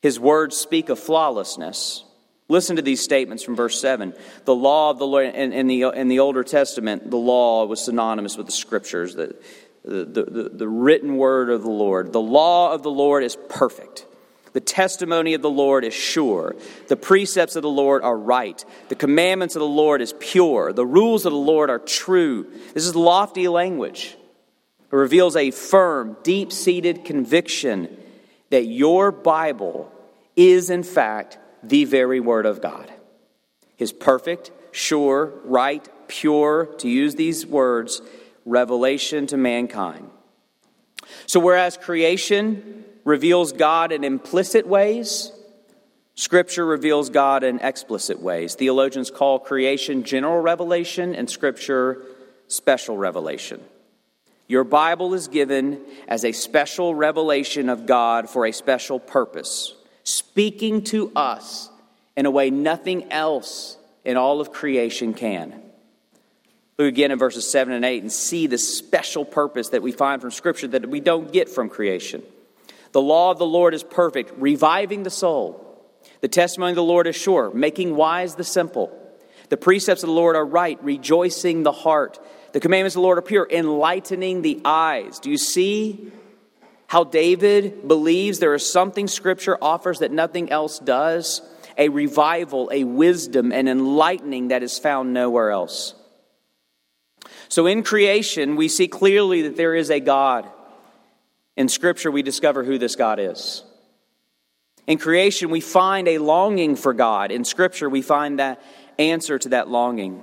his 0.03 0.21
words 0.21 0.55
speak 0.55 0.91
of 0.91 0.99
flawlessness. 0.99 2.05
Listen 2.51 2.75
to 2.77 2.83
these 2.83 3.01
statements 3.01 3.45
from 3.45 3.55
verse 3.55 3.81
7. 3.81 4.13
The 4.45 4.55
law 4.55 4.91
of 4.91 4.99
the 4.99 5.07
Lord, 5.07 5.27
in, 5.27 5.53
in, 5.53 5.69
the, 5.69 5.85
in 5.85 6.09
the 6.09 6.19
Older 6.19 6.43
Testament, 6.43 7.09
the 7.09 7.17
law 7.17 7.65
was 7.65 7.85
synonymous 7.85 8.37
with 8.37 8.47
the 8.47 8.53
Scriptures, 8.53 9.15
the, 9.15 9.37
the, 9.85 10.05
the, 10.05 10.51
the 10.53 10.69
written 10.69 11.17
word 11.17 11.49
of 11.49 11.63
the 11.63 11.71
Lord. 11.71 12.13
The 12.13 12.21
law 12.21 12.73
of 12.73 12.83
the 12.83 12.91
Lord 12.91 13.23
is 13.23 13.37
perfect. 13.49 14.05
The 14.53 14.61
testimony 14.61 15.35
of 15.35 15.43
the 15.43 15.51
Lord 15.51 15.85
is 15.85 15.95
sure. 15.95 16.57
The 16.89 16.97
precepts 16.97 17.55
of 17.55 17.63
the 17.63 17.71
Lord 17.71 18.03
are 18.03 18.19
right. 18.19 18.65
The 18.89 18.97
commandments 18.97 19.55
of 19.55 19.61
the 19.61 19.67
Lord 19.67 20.03
is 20.03 20.13
pure. 20.19 20.73
The 20.73 20.85
rules 20.85 21.25
of 21.27 21.33
the 21.33 21.39
Lord 21.39 21.71
are 21.71 21.79
true. 21.79 22.51
This 22.75 22.85
is 22.85 22.97
lofty 22.97 23.47
language. 23.47 24.17
It 24.91 24.97
reveals 24.97 25.37
a 25.37 25.53
firm, 25.53 26.17
deep 26.25 26.51
seated 26.51 27.05
conviction 27.05 27.97
that 28.51 28.67
your 28.67 29.13
Bible 29.13 29.93
is, 30.35 30.69
in 30.69 30.83
fact, 30.83 31.39
the 31.63 31.85
very 31.85 32.21
Word 32.21 32.47
of 32.47 32.61
God. 32.61 32.91
His 33.77 33.93
perfect, 33.93 34.51
sure, 34.73 35.33
right, 35.45 35.87
pure, 36.09 36.67
to 36.79 36.89
use 36.89 37.15
these 37.15 37.47
words, 37.47 38.03
revelation 38.45 39.27
to 39.29 39.37
mankind. 39.37 40.11
So, 41.27 41.41
whereas 41.41 41.77
creation 41.77 42.85
reveals 43.05 43.53
God 43.53 43.93
in 43.93 44.05
implicit 44.05 44.67
ways, 44.67 45.33
Scripture 46.15 46.67
reveals 46.67 47.09
God 47.09 47.45
in 47.45 47.61
explicit 47.61 48.21
ways. 48.21 48.55
Theologians 48.55 49.11
call 49.11 49.39
creation 49.39 50.05
general 50.05 50.41
revelation 50.41 51.15
and 51.15 51.31
Scripture 51.31 52.03
special 52.49 52.97
revelation. 52.97 53.63
Your 54.47 54.65
Bible 54.65 55.15
is 55.15 55.29
given 55.29 55.81
as 56.09 56.25
a 56.25 56.33
special 56.33 56.95
revelation 56.95 57.69
of 57.69 57.87
God 57.87 58.29
for 58.29 58.45
a 58.45 58.53
special 58.53 58.99
purpose, 58.99 59.75
speaking 60.13 60.83
to 60.85 61.13
us 61.15 61.71
in 62.17 62.27
a 62.27 62.31
way 62.31 62.51
nothing 62.51 63.11
else 63.13 63.77
in 64.05 64.17
all 64.17 64.41
of 64.41 64.53
creation 64.53 65.15
can. 65.15 65.63
Look 66.79 66.89
again 66.89 67.11
in 67.11 67.19
verses 67.19 67.51
7 67.51 67.75
and 67.75 67.85
8 67.85 68.03
and 68.03 68.11
see 68.11 68.47
the 68.47 68.57
special 68.57 69.25
purpose 69.25 69.71
that 69.71 69.83
we 69.83 69.93
find 69.93 70.21
from 70.21 70.31
Scripture 70.31 70.69
that 70.69 70.89
we 70.89 71.01
don't 71.01 71.31
get 71.33 71.49
from 71.49 71.69
creation. 71.69 72.23
The 72.93 73.03
law 73.03 73.31
of 73.31 73.39
the 73.39 73.47
Lord 73.47 73.75
is 73.75 73.83
perfect, 73.83 74.33
reviving 74.39 75.03
the 75.03 75.11
soul. 75.11 75.67
The 76.23 76.29
testimony 76.29 76.73
of 76.73 76.77
the 76.77 76.83
Lord 76.83 77.07
is 77.07 77.17
sure, 77.17 77.53
making 77.53 77.95
wise 77.95 78.35
the 78.35 78.45
simple. 78.45 78.97
The 79.51 79.57
precepts 79.57 80.03
of 80.03 80.09
the 80.09 80.15
Lord 80.15 80.37
are 80.37 80.45
right, 80.45 80.83
rejoicing 80.83 81.63
the 81.63 81.73
heart. 81.73 82.19
The 82.53 82.61
commandments 82.61 82.95
of 82.95 83.01
the 83.01 83.05
Lord 83.05 83.19
are 83.19 83.23
pure, 83.23 83.47
enlightening 83.51 84.43
the 84.43 84.61
eyes. 84.65 85.19
Do 85.19 85.31
you 85.31 85.39
see 85.39 86.11
how 86.91 87.05
David 87.05 87.87
believes 87.87 88.41
there 88.41 88.53
is 88.53 88.69
something 88.69 89.07
Scripture 89.07 89.57
offers 89.63 90.01
that 90.01 90.11
nothing 90.11 90.51
else 90.51 90.81
does 90.81 91.41
a 91.79 91.89
revival, 91.89 92.69
a 92.73 92.83
wisdom, 92.83 93.53
an 93.53 93.69
enlightening 93.69 94.49
that 94.49 94.65
is 94.65 94.77
found 94.77 95.13
nowhere 95.13 95.53
else. 95.53 95.95
So 97.49 97.67
in 97.67 97.85
creation, 97.85 98.57
we 98.57 98.67
see 98.67 98.89
clearly 98.89 99.43
that 99.43 99.57
there 99.57 99.77
is 99.77 99.89
a 99.89 100.01
God. 100.01 100.51
In 101.57 101.69
Scripture, 101.69 102.11
we 102.11 102.23
discover 102.23 102.65
who 102.65 102.77
this 102.77 102.97
God 102.97 103.21
is. 103.21 103.63
In 104.89 104.99
creation, 104.99 105.49
we 105.51 105.61
find 105.61 106.09
a 106.09 106.19
longing 106.19 106.75
for 106.75 106.93
God. 106.93 107.31
In 107.31 107.45
Scripture, 107.45 107.89
we 107.89 108.03
find 108.03 108.41
that 108.41 108.61
answer 108.99 109.39
to 109.39 109.51
that 109.51 109.69
longing. 109.69 110.21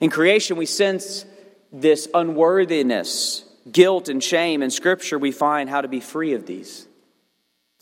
In 0.00 0.08
creation, 0.08 0.56
we 0.56 0.66
sense 0.66 1.26
this 1.72 2.06
unworthiness, 2.14 3.44
guilt, 3.70 4.08
and 4.08 4.22
shame. 4.22 4.62
In 4.62 4.70
Scripture, 4.70 5.18
we 5.18 5.32
find 5.32 5.68
how 5.68 5.80
to 5.80 5.88
be 5.88 6.00
free 6.00 6.34
of 6.34 6.46
these. 6.46 6.86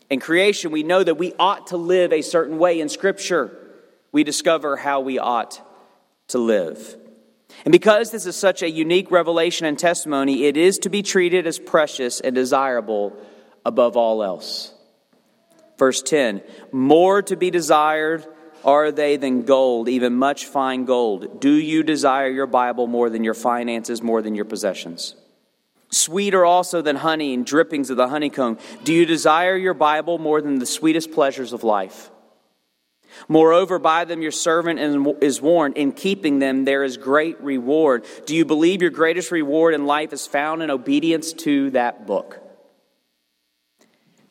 In 0.09 0.19
creation, 0.19 0.71
we 0.71 0.83
know 0.83 1.03
that 1.03 1.15
we 1.15 1.33
ought 1.39 1.67
to 1.67 1.77
live 1.77 2.11
a 2.11 2.21
certain 2.21 2.57
way. 2.57 2.79
In 2.79 2.89
Scripture, 2.89 3.55
we 4.11 4.23
discover 4.23 4.75
how 4.75 5.01
we 5.01 5.19
ought 5.19 5.61
to 6.29 6.37
live. 6.39 6.97
And 7.65 7.71
because 7.71 8.11
this 8.11 8.25
is 8.25 8.35
such 8.35 8.61
a 8.61 8.69
unique 8.69 9.11
revelation 9.11 9.65
and 9.65 9.77
testimony, 9.77 10.45
it 10.45 10.57
is 10.57 10.79
to 10.79 10.89
be 10.89 11.03
treated 11.03 11.45
as 11.45 11.59
precious 11.59 12.19
and 12.19 12.33
desirable 12.33 13.15
above 13.65 13.97
all 13.97 14.23
else. 14.23 14.73
Verse 15.77 16.01
10 16.01 16.41
More 16.71 17.21
to 17.23 17.35
be 17.35 17.51
desired 17.51 18.25
are 18.63 18.91
they 18.91 19.17
than 19.17 19.43
gold, 19.43 19.87
even 19.87 20.15
much 20.15 20.45
fine 20.45 20.85
gold. 20.85 21.39
Do 21.39 21.53
you 21.53 21.83
desire 21.83 22.29
your 22.29 22.47
Bible 22.47 22.87
more 22.87 23.09
than 23.09 23.23
your 23.23 23.33
finances, 23.33 24.01
more 24.01 24.21
than 24.21 24.35
your 24.35 24.45
possessions? 24.45 25.15
Sweeter 25.91 26.45
also 26.45 26.81
than 26.81 26.97
honey 26.97 27.33
and 27.33 27.45
drippings 27.45 27.89
of 27.89 27.97
the 27.97 28.07
honeycomb. 28.07 28.59
Do 28.83 28.93
you 28.93 29.05
desire 29.05 29.55
your 29.55 29.73
Bible 29.73 30.19
more 30.19 30.41
than 30.41 30.59
the 30.59 30.65
sweetest 30.65 31.11
pleasures 31.11 31.51
of 31.51 31.63
life? 31.63 32.11
Moreover, 33.27 33.79
by 33.79 34.05
them 34.05 34.21
your 34.21 34.31
servant 34.31 34.79
is 35.21 35.41
warned. 35.41 35.77
In 35.77 35.91
keeping 35.91 36.39
them, 36.39 36.63
there 36.65 36.83
is 36.83 36.97
great 36.97 37.41
reward. 37.41 38.05
Do 38.25 38.35
you 38.35 38.45
believe 38.45 38.81
your 38.81 38.91
greatest 38.91 39.31
reward 39.31 39.73
in 39.73 39.85
life 39.85 40.13
is 40.13 40.27
found 40.27 40.61
in 40.61 40.69
obedience 40.69 41.33
to 41.33 41.71
that 41.71 42.05
book? 42.05 42.39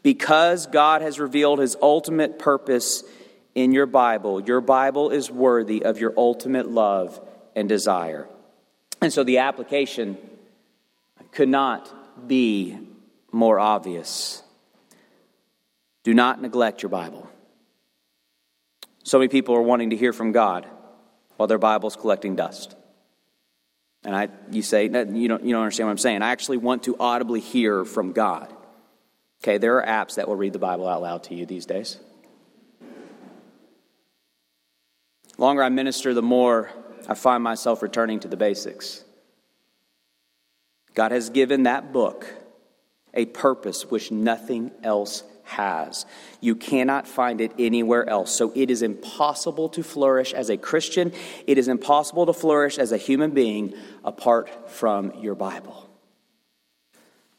Because 0.03 0.67
God 0.69 1.03
has 1.03 1.19
revealed 1.19 1.59
his 1.59 1.77
ultimate 1.83 2.39
purpose 2.39 3.03
in 3.55 3.73
your 3.73 3.87
Bible, 3.87 4.41
your 4.41 4.61
Bible 4.61 5.11
is 5.11 5.29
worthy 5.29 5.85
of 5.85 5.99
your 5.99 6.15
ultimate 6.17 6.71
love 6.71 7.21
and 7.57 7.69
desire. 7.69 8.29
And 9.03 9.13
so 9.13 9.25
the 9.25 9.39
application 9.39 10.17
could 11.39 11.49
not 11.49 12.27
be 12.27 12.77
more 13.31 13.61
obvious. 13.61 14.43
Do 16.03 16.13
not 16.13 16.43
neglect 16.43 16.83
your 16.83 16.89
Bible. 16.89 17.31
So 19.05 19.21
many 19.21 19.29
people 19.29 19.55
are 19.55 19.63
wanting 19.63 19.91
to 19.91 19.97
hear 19.97 20.13
from 20.13 20.33
God 20.33 20.67
while 21.37 21.47
their 21.47 21.59
Bible's 21.59 21.95
collecting 21.95 22.35
dust. 22.35 22.75
And 24.03 24.17
I, 24.17 24.31
you 24.51 24.63
say, 24.63 24.87
you 24.87 24.89
don't, 24.91 25.15
you 25.15 25.29
don't 25.29 25.63
understand 25.63 25.87
what 25.87 25.93
I'm 25.93 25.99
saying. 25.99 26.23
I 26.23 26.31
actually 26.31 26.57
want 26.57 26.83
to 26.83 26.97
audibly 26.99 27.39
hear 27.39 27.85
from 27.85 28.11
God. 28.11 28.53
Okay, 29.41 29.59
there 29.59 29.81
are 29.81 29.87
apps 29.87 30.17
that 30.17 30.27
will 30.27 30.35
read 30.35 30.53
the 30.53 30.59
Bible 30.59 30.89
out 30.89 31.03
loud 31.03 31.23
to 31.25 31.37
you 31.37 31.47
these 31.47 31.67
days. 31.67 32.01
The 35.37 35.41
longer 35.41 35.63
I 35.63 35.69
minister, 35.69 36.15
the 36.15 36.21
more 36.21 36.73
I 37.09 37.15
find 37.15 37.45
myself 37.45 37.81
returning 37.81 38.19
to 38.19 38.29
the 38.29 38.37
basics. 38.37 39.05
God 40.99 41.13
has 41.13 41.31
given 41.31 41.63
that 41.63 41.93
book 41.93 42.27
a 43.15 43.25
purpose 43.27 43.89
which 43.89 44.11
nothing 44.11 44.73
else 44.83 45.23
has. 45.45 46.05
You 46.41 46.57
cannot 46.57 47.07
find 47.07 47.41
it 47.41 47.53
anywhere 47.57 48.09
else. 48.09 48.35
So 48.35 48.51
it 48.57 48.69
is 48.69 48.83
impossible 48.83 49.69
to 49.69 49.85
flourish 49.85 50.35
as 50.35 50.51
a 50.51 50.57
Christian. 50.57 51.13
It 51.47 51.57
is 51.57 51.69
impossible 51.69 52.27
to 52.27 52.33
flourish 52.33 52.79
as 52.79 52.91
a 52.91 52.97
human 52.97 53.31
being 53.31 53.75
apart 54.03 54.73
from 54.73 55.13
your 55.21 55.37
Bible. 55.37 55.89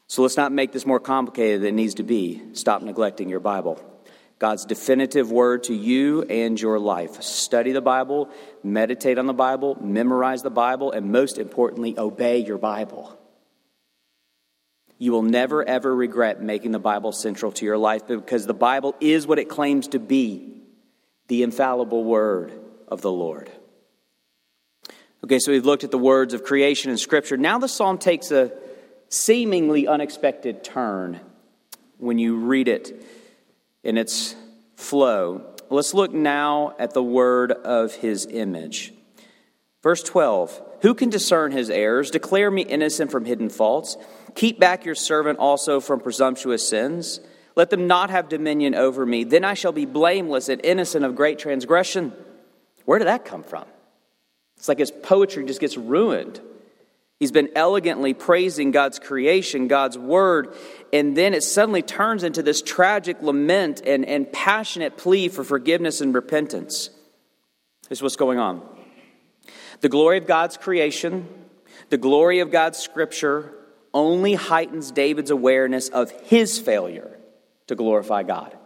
So 0.06 0.22
let's 0.22 0.38
not 0.38 0.52
make 0.52 0.72
this 0.72 0.86
more 0.86 0.98
complicated 0.98 1.60
than 1.60 1.68
it 1.68 1.82
needs 1.82 1.96
to 1.96 2.02
be. 2.02 2.40
Stop 2.54 2.80
neglecting 2.80 3.28
your 3.28 3.40
Bible. 3.40 3.78
God's 4.38 4.64
definitive 4.64 5.30
word 5.30 5.64
to 5.64 5.74
you 5.74 6.22
and 6.22 6.58
your 6.58 6.78
life. 6.78 7.20
Study 7.20 7.72
the 7.72 7.82
Bible, 7.82 8.30
meditate 8.64 9.18
on 9.18 9.26
the 9.26 9.34
Bible, 9.34 9.76
memorize 9.82 10.42
the 10.42 10.48
Bible, 10.48 10.92
and 10.92 11.12
most 11.12 11.36
importantly, 11.36 11.98
obey 11.98 12.38
your 12.38 12.56
Bible. 12.56 13.18
You 15.00 15.12
will 15.12 15.22
never, 15.22 15.66
ever 15.66 15.96
regret 15.96 16.42
making 16.42 16.72
the 16.72 16.78
Bible 16.78 17.10
central 17.12 17.52
to 17.52 17.64
your 17.64 17.78
life 17.78 18.06
because 18.06 18.46
the 18.46 18.52
Bible 18.52 18.94
is 19.00 19.26
what 19.26 19.38
it 19.38 19.48
claims 19.48 19.88
to 19.88 19.98
be 19.98 20.60
the 21.26 21.42
infallible 21.42 22.04
word 22.04 22.52
of 22.86 23.00
the 23.00 23.10
Lord. 23.10 23.50
Okay, 25.24 25.38
so 25.38 25.52
we've 25.52 25.64
looked 25.64 25.84
at 25.84 25.90
the 25.90 25.96
words 25.96 26.34
of 26.34 26.44
creation 26.44 26.90
in 26.90 26.98
Scripture. 26.98 27.38
Now 27.38 27.58
the 27.58 27.66
psalm 27.66 27.96
takes 27.96 28.30
a 28.30 28.52
seemingly 29.08 29.88
unexpected 29.88 30.62
turn 30.62 31.18
when 31.96 32.18
you 32.18 32.36
read 32.36 32.68
it 32.68 33.02
in 33.82 33.96
its 33.96 34.36
flow. 34.76 35.54
Let's 35.70 35.94
look 35.94 36.12
now 36.12 36.74
at 36.78 36.92
the 36.92 37.02
word 37.02 37.52
of 37.52 37.94
his 37.94 38.26
image. 38.26 38.92
Verse 39.82 40.02
12 40.02 40.60
Who 40.82 40.94
can 40.94 41.10
discern 41.10 41.52
his 41.52 41.70
errors? 41.70 42.10
Declare 42.10 42.50
me 42.50 42.62
innocent 42.62 43.10
from 43.10 43.24
hidden 43.24 43.50
faults. 43.50 43.96
Keep 44.34 44.58
back 44.58 44.84
your 44.84 44.94
servant 44.94 45.38
also 45.38 45.80
from 45.80 46.00
presumptuous 46.00 46.66
sins. 46.66 47.20
Let 47.56 47.70
them 47.70 47.86
not 47.86 48.10
have 48.10 48.28
dominion 48.28 48.74
over 48.74 49.04
me. 49.04 49.24
Then 49.24 49.44
I 49.44 49.54
shall 49.54 49.72
be 49.72 49.84
blameless 49.84 50.48
and 50.48 50.64
innocent 50.64 51.04
of 51.04 51.16
great 51.16 51.38
transgression. 51.38 52.12
Where 52.84 52.98
did 52.98 53.08
that 53.08 53.24
come 53.24 53.42
from? 53.42 53.64
It's 54.56 54.68
like 54.68 54.78
his 54.78 54.90
poetry 54.90 55.44
just 55.44 55.60
gets 55.60 55.76
ruined. 55.76 56.40
He's 57.18 57.32
been 57.32 57.50
elegantly 57.54 58.14
praising 58.14 58.70
God's 58.70 58.98
creation, 58.98 59.68
God's 59.68 59.98
word, 59.98 60.54
and 60.90 61.14
then 61.14 61.34
it 61.34 61.42
suddenly 61.42 61.82
turns 61.82 62.24
into 62.24 62.42
this 62.42 62.62
tragic 62.62 63.20
lament 63.20 63.82
and, 63.84 64.06
and 64.06 64.32
passionate 64.32 64.96
plea 64.96 65.28
for 65.28 65.44
forgiveness 65.44 66.00
and 66.00 66.14
repentance. 66.14 66.88
This 67.90 67.98
is 67.98 68.02
what's 68.02 68.16
going 68.16 68.38
on. 68.38 68.62
The 69.80 69.88
glory 69.88 70.18
of 70.18 70.26
God's 70.26 70.56
creation, 70.56 71.28
the 71.88 71.96
glory 71.96 72.40
of 72.40 72.50
God's 72.50 72.78
scripture, 72.78 73.52
only 73.94 74.34
heightens 74.34 74.90
David's 74.90 75.30
awareness 75.30 75.88
of 75.88 76.10
his 76.22 76.58
failure 76.58 77.18
to 77.66 77.74
glorify 77.74 78.22
God. 78.22 78.56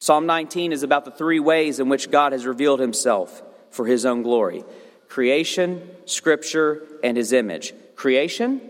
Psalm 0.00 0.26
19 0.26 0.72
is 0.72 0.82
about 0.82 1.04
the 1.04 1.10
three 1.10 1.40
ways 1.40 1.80
in 1.80 1.88
which 1.88 2.10
God 2.10 2.32
has 2.32 2.46
revealed 2.46 2.80
himself 2.80 3.42
for 3.70 3.86
his 3.86 4.06
own 4.06 4.22
glory 4.22 4.64
creation, 5.08 5.88
scripture, 6.04 6.86
and 7.02 7.16
his 7.16 7.32
image. 7.32 7.72
Creation, 7.96 8.60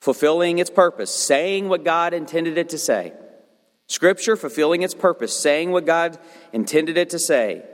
fulfilling 0.00 0.58
its 0.58 0.70
purpose, 0.70 1.12
saying 1.12 1.68
what 1.68 1.84
God 1.84 2.14
intended 2.14 2.56
it 2.56 2.68
to 2.68 2.78
say. 2.78 3.12
Scripture, 3.88 4.36
fulfilling 4.36 4.82
its 4.82 4.94
purpose, 4.94 5.36
saying 5.36 5.72
what 5.72 5.84
God 5.84 6.18
intended 6.52 6.96
it 6.96 7.10
to 7.10 7.18
say. 7.18 7.64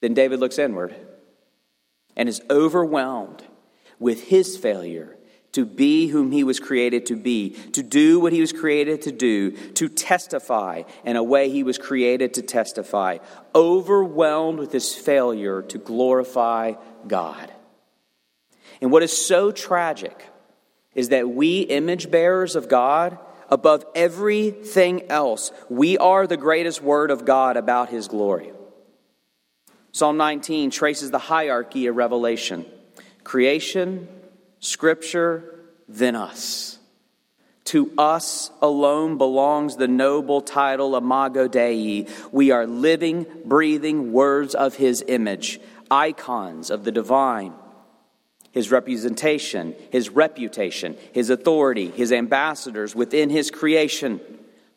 Then 0.00 0.12
David 0.12 0.40
looks 0.40 0.58
inward 0.58 0.94
and 2.16 2.28
is 2.28 2.42
overwhelmed 2.50 3.42
with 3.98 4.24
his 4.24 4.56
failure 4.56 5.16
to 5.54 5.64
be 5.64 6.08
whom 6.08 6.32
he 6.32 6.42
was 6.42 6.58
created 6.58 7.06
to 7.06 7.16
be, 7.16 7.50
to 7.72 7.82
do 7.82 8.18
what 8.18 8.32
he 8.32 8.40
was 8.40 8.52
created 8.52 9.02
to 9.02 9.12
do, 9.12 9.52
to 9.74 9.88
testify 9.88 10.82
in 11.04 11.14
a 11.14 11.22
way 11.22 11.48
he 11.48 11.62
was 11.62 11.78
created 11.78 12.34
to 12.34 12.42
testify, 12.42 13.18
overwhelmed 13.54 14.58
with 14.58 14.72
his 14.72 14.92
failure 14.92 15.62
to 15.62 15.78
glorify 15.78 16.74
God. 17.06 17.52
And 18.80 18.90
what 18.90 19.04
is 19.04 19.16
so 19.16 19.52
tragic 19.52 20.28
is 20.94 21.10
that 21.10 21.28
we, 21.28 21.60
image 21.60 22.10
bearers 22.10 22.56
of 22.56 22.68
God, 22.68 23.16
above 23.48 23.84
everything 23.94 25.08
else, 25.08 25.52
we 25.68 25.96
are 25.98 26.26
the 26.26 26.36
greatest 26.36 26.82
word 26.82 27.12
of 27.12 27.24
God 27.24 27.56
about 27.56 27.90
his 27.90 28.08
glory. 28.08 28.50
Psalm 29.94 30.16
19 30.16 30.72
traces 30.72 31.12
the 31.12 31.20
hierarchy 31.20 31.86
of 31.86 31.94
revelation 31.94 32.66
creation, 33.22 34.08
Scripture, 34.58 35.60
then 35.88 36.16
us. 36.16 36.80
To 37.66 37.92
us 37.96 38.50
alone 38.60 39.18
belongs 39.18 39.76
the 39.76 39.86
noble 39.86 40.40
title 40.40 40.96
Imago 40.96 41.46
Dei. 41.46 42.08
We 42.32 42.50
are 42.50 42.66
living, 42.66 43.24
breathing 43.44 44.12
words 44.12 44.56
of 44.56 44.74
His 44.74 45.04
image, 45.06 45.60
icons 45.88 46.70
of 46.70 46.82
the 46.82 46.92
divine. 46.92 47.52
His 48.50 48.72
representation, 48.72 49.76
His 49.92 50.10
reputation, 50.10 50.96
His 51.12 51.30
authority, 51.30 51.90
His 51.90 52.10
ambassadors 52.10 52.96
within 52.96 53.30
His 53.30 53.48
creation, 53.52 54.20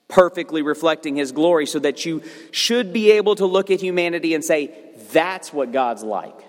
perfectly 0.07 0.61
reflecting 0.61 1.15
His 1.15 1.31
glory, 1.31 1.65
so 1.65 1.79
that 1.79 2.05
you 2.05 2.21
should 2.51 2.93
be 2.93 3.11
able 3.11 3.33
to 3.35 3.47
look 3.47 3.71
at 3.71 3.81
humanity 3.81 4.35
and 4.35 4.45
say, 4.45 4.83
that's 5.11 5.51
what 5.53 5.71
God's 5.71 6.03
like. 6.03 6.39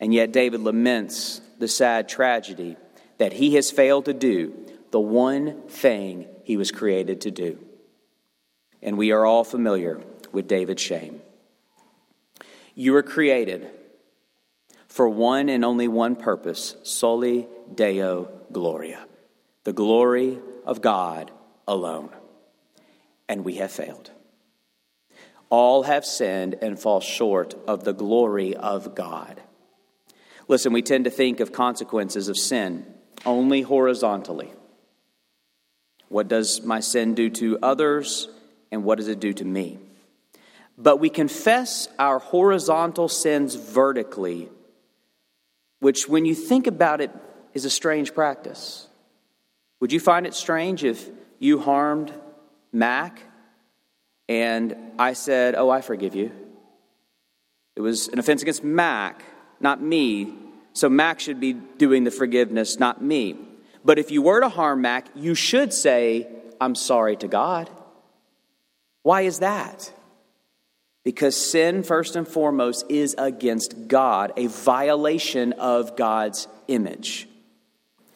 And 0.00 0.12
yet, 0.12 0.32
David 0.32 0.60
laments 0.60 1.40
the 1.58 1.68
sad 1.68 2.08
tragedy 2.08 2.76
that 3.18 3.32
he 3.32 3.54
has 3.54 3.70
failed 3.70 4.06
to 4.06 4.12
do 4.12 4.52
the 4.90 5.00
one 5.00 5.62
thing 5.68 6.26
he 6.44 6.56
was 6.56 6.70
created 6.70 7.22
to 7.22 7.30
do. 7.30 7.58
And 8.82 8.98
we 8.98 9.12
are 9.12 9.24
all 9.24 9.44
familiar 9.44 10.00
with 10.32 10.48
David's 10.48 10.82
shame. 10.82 11.20
You 12.74 12.92
were 12.92 13.02
created 13.02 13.70
for 14.88 15.08
one 15.08 15.48
and 15.48 15.64
only 15.64 15.88
one 15.88 16.16
purpose 16.16 16.76
soli 16.82 17.46
deo 17.74 18.28
gloria, 18.50 19.06
the 19.64 19.72
glory 19.72 20.38
of 20.66 20.82
God 20.82 21.30
alone. 21.66 22.10
And 23.28 23.44
we 23.44 23.54
have 23.54 23.70
failed. 23.70 24.10
All 25.52 25.82
have 25.82 26.06
sinned 26.06 26.56
and 26.62 26.80
fall 26.80 27.00
short 27.00 27.54
of 27.68 27.84
the 27.84 27.92
glory 27.92 28.56
of 28.56 28.94
God. 28.94 29.42
Listen, 30.48 30.72
we 30.72 30.80
tend 30.80 31.04
to 31.04 31.10
think 31.10 31.40
of 31.40 31.52
consequences 31.52 32.28
of 32.28 32.38
sin 32.38 32.86
only 33.26 33.60
horizontally. 33.60 34.50
What 36.08 36.28
does 36.28 36.62
my 36.62 36.80
sin 36.80 37.14
do 37.14 37.28
to 37.28 37.58
others, 37.62 38.30
and 38.70 38.82
what 38.82 38.96
does 38.96 39.08
it 39.08 39.20
do 39.20 39.34
to 39.34 39.44
me? 39.44 39.78
But 40.78 41.00
we 41.00 41.10
confess 41.10 41.86
our 41.98 42.18
horizontal 42.18 43.08
sins 43.08 43.54
vertically, 43.54 44.48
which, 45.80 46.08
when 46.08 46.24
you 46.24 46.34
think 46.34 46.66
about 46.66 47.02
it, 47.02 47.10
is 47.52 47.66
a 47.66 47.70
strange 47.70 48.14
practice. 48.14 48.88
Would 49.80 49.92
you 49.92 50.00
find 50.00 50.26
it 50.26 50.32
strange 50.32 50.82
if 50.82 51.10
you 51.38 51.58
harmed 51.58 52.10
Mac 52.72 53.20
and 54.28 54.91
I 54.98 55.12
said, 55.14 55.54
Oh, 55.54 55.70
I 55.70 55.80
forgive 55.80 56.14
you? 56.14 56.32
It 57.76 57.80
was 57.80 58.08
an 58.08 58.18
offense 58.18 58.42
against 58.42 58.64
Mac, 58.64 59.22
not 59.60 59.82
me. 59.82 60.34
So 60.74 60.88
Mac 60.88 61.20
should 61.20 61.40
be 61.40 61.52
doing 61.52 62.04
the 62.04 62.10
forgiveness, 62.10 62.78
not 62.78 63.02
me. 63.02 63.36
But 63.84 63.98
if 63.98 64.10
you 64.10 64.22
were 64.22 64.40
to 64.40 64.48
harm 64.48 64.82
Mac, 64.82 65.06
you 65.14 65.34
should 65.34 65.72
say, 65.72 66.28
I'm 66.60 66.74
sorry 66.74 67.16
to 67.16 67.28
God. 67.28 67.68
Why 69.02 69.22
is 69.22 69.40
that? 69.40 69.92
Because 71.04 71.36
sin, 71.36 71.82
first 71.82 72.14
and 72.14 72.26
foremost, 72.26 72.86
is 72.88 73.16
against 73.18 73.88
God, 73.88 74.32
a 74.36 74.46
violation 74.46 75.52
of 75.54 75.96
God's 75.96 76.46
image. 76.68 77.28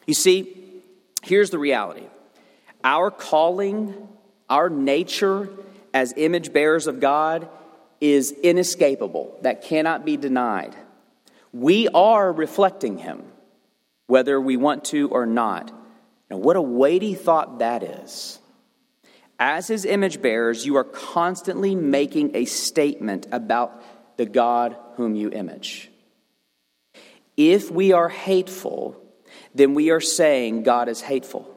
You 0.05 0.13
see, 0.13 0.55
here's 1.23 1.49
the 1.49 1.59
reality 1.59 2.05
our 2.83 3.11
calling, 3.11 4.07
our 4.49 4.69
nature 4.69 5.49
as 5.97 6.13
image 6.15 6.53
bearers 6.53 6.85
of 6.85 6.99
God 6.99 7.49
is 7.99 8.31
inescapable, 8.31 9.35
that 9.41 9.63
cannot 9.63 10.05
be 10.05 10.15
denied. 10.15 10.75
We 11.51 11.87
are 11.87 12.31
reflecting 12.31 12.99
Him, 12.99 13.23
whether 14.05 14.39
we 14.39 14.57
want 14.57 14.85
to 14.85 15.09
or 15.09 15.25
not. 15.25 15.71
Now, 16.29 16.37
what 16.37 16.55
a 16.55 16.61
weighty 16.61 17.15
thought 17.15 17.57
that 17.59 17.81
is. 17.81 18.37
As 19.39 19.67
His 19.67 19.85
image 19.85 20.21
bearers, 20.21 20.67
you 20.67 20.75
are 20.75 20.83
constantly 20.83 21.73
making 21.73 22.35
a 22.35 22.45
statement 22.45 23.25
about 23.31 23.83
the 24.17 24.27
God 24.27 24.77
whom 24.97 25.15
you 25.15 25.31
image. 25.31 25.89
If 27.35 27.71
we 27.71 27.91
are 27.91 28.09
hateful, 28.09 29.01
then 29.55 29.73
we 29.73 29.89
are 29.89 29.99
saying 29.99 30.61
God 30.61 30.89
is 30.89 31.01
hateful. 31.01 31.49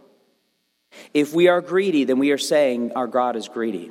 If 1.12 1.34
we 1.34 1.48
are 1.48 1.60
greedy, 1.60 2.04
then 2.04 2.18
we 2.18 2.30
are 2.30 2.38
saying 2.38 2.92
our 2.92 3.06
God 3.06 3.36
is 3.36 3.46
greedy. 3.46 3.90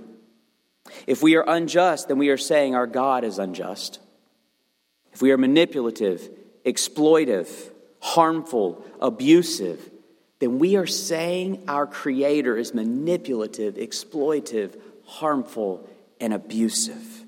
If 1.08 1.22
we 1.24 1.36
are 1.36 1.46
unjust, 1.48 2.08
then 2.08 2.18
we 2.18 2.30
are 2.30 2.38
saying 2.38 2.76
our 2.76 2.88
God 2.88 3.24
is 3.24 3.40
unjust. 3.40 4.00
If 5.14 5.22
we 5.22 5.32
are 5.32 5.38
manipulative, 5.38 6.30
exploitive, 6.66 7.50
harmful, 8.00 8.86
abusive, 9.02 9.90
then 10.40 10.60
we 10.60 10.76
are 10.78 10.88
saying 10.88 11.66
our 11.68 11.86
Creator 11.86 12.58
is 12.58 12.74
manipulative, 12.74 13.76
exploitive, 13.76 14.80
harmful, 15.06 15.90
and 16.20 16.34
abusive. 16.34 17.26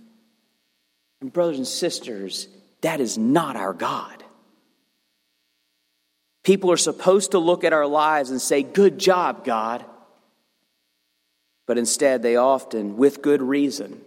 And, 1.20 1.32
brothers 1.32 1.58
and 1.58 1.68
sisters, 1.68 2.48
that 2.82 3.00
is 3.00 3.18
not 3.18 3.56
our 3.56 3.74
God. 3.74 4.24
People 6.44 6.72
are 6.72 6.78
supposed 6.78 7.32
to 7.32 7.40
look 7.40 7.64
at 7.64 7.74
our 7.74 7.86
lives 7.86 8.32
and 8.32 8.42
say, 8.42 8.64
Good 8.64 8.98
job, 8.98 9.46
God. 9.46 9.86
But 11.72 11.78
instead, 11.78 12.22
they 12.22 12.36
often, 12.36 12.98
with 12.98 13.22
good 13.22 13.42
reason, 13.42 14.02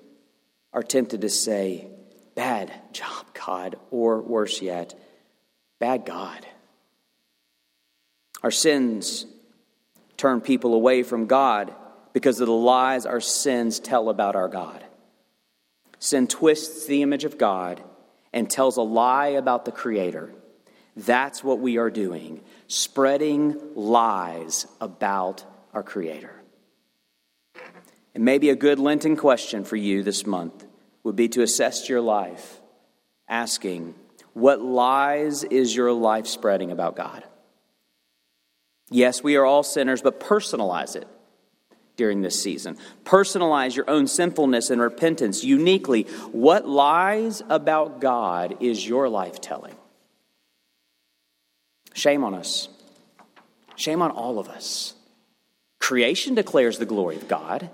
are 0.74 0.82
tempted 0.82 1.22
to 1.22 1.30
say, 1.30 1.88
Bad 2.34 2.70
job, 2.92 3.24
God, 3.32 3.76
or 3.90 4.20
worse 4.20 4.60
yet, 4.60 4.94
bad 5.78 6.04
God. 6.04 6.46
Our 8.42 8.50
sins 8.50 9.24
turn 10.18 10.42
people 10.42 10.74
away 10.74 11.02
from 11.04 11.24
God 11.24 11.72
because 12.12 12.38
of 12.38 12.48
the 12.48 12.52
lies 12.52 13.06
our 13.06 13.22
sins 13.22 13.80
tell 13.80 14.10
about 14.10 14.36
our 14.36 14.48
God. 14.48 14.84
Sin 15.98 16.26
twists 16.26 16.84
the 16.84 17.00
image 17.00 17.24
of 17.24 17.38
God 17.38 17.82
and 18.34 18.50
tells 18.50 18.76
a 18.76 18.82
lie 18.82 19.28
about 19.28 19.64
the 19.64 19.72
Creator. 19.72 20.34
That's 20.98 21.42
what 21.42 21.60
we 21.60 21.78
are 21.78 21.88
doing, 21.88 22.42
spreading 22.68 23.58
lies 23.74 24.66
about 24.82 25.46
our 25.72 25.82
Creator. 25.82 26.43
And 28.14 28.24
maybe 28.24 28.50
a 28.50 28.56
good 28.56 28.78
Lenten 28.78 29.16
question 29.16 29.64
for 29.64 29.76
you 29.76 30.02
this 30.02 30.24
month 30.24 30.64
would 31.02 31.16
be 31.16 31.28
to 31.30 31.42
assess 31.42 31.88
your 31.88 32.00
life, 32.00 32.60
asking, 33.28 33.94
What 34.32 34.60
lies 34.60 35.44
is 35.44 35.74
your 35.74 35.92
life 35.92 36.26
spreading 36.26 36.70
about 36.70 36.96
God? 36.96 37.24
Yes, 38.90 39.22
we 39.22 39.36
are 39.36 39.44
all 39.44 39.62
sinners, 39.62 40.02
but 40.02 40.20
personalize 40.20 40.94
it 40.94 41.08
during 41.96 42.22
this 42.22 42.40
season. 42.40 42.76
Personalize 43.04 43.76
your 43.76 43.88
own 43.88 44.06
sinfulness 44.06 44.70
and 44.70 44.80
repentance 44.80 45.42
uniquely. 45.42 46.02
What 46.32 46.68
lies 46.68 47.42
about 47.48 48.00
God 48.00 48.56
is 48.60 48.86
your 48.86 49.08
life 49.08 49.40
telling? 49.40 49.74
Shame 51.94 52.24
on 52.24 52.34
us. 52.34 52.68
Shame 53.76 54.02
on 54.02 54.10
all 54.10 54.38
of 54.38 54.48
us. 54.48 54.94
Creation 55.80 56.34
declares 56.34 56.78
the 56.78 56.86
glory 56.86 57.16
of 57.16 57.28
God. 57.28 57.70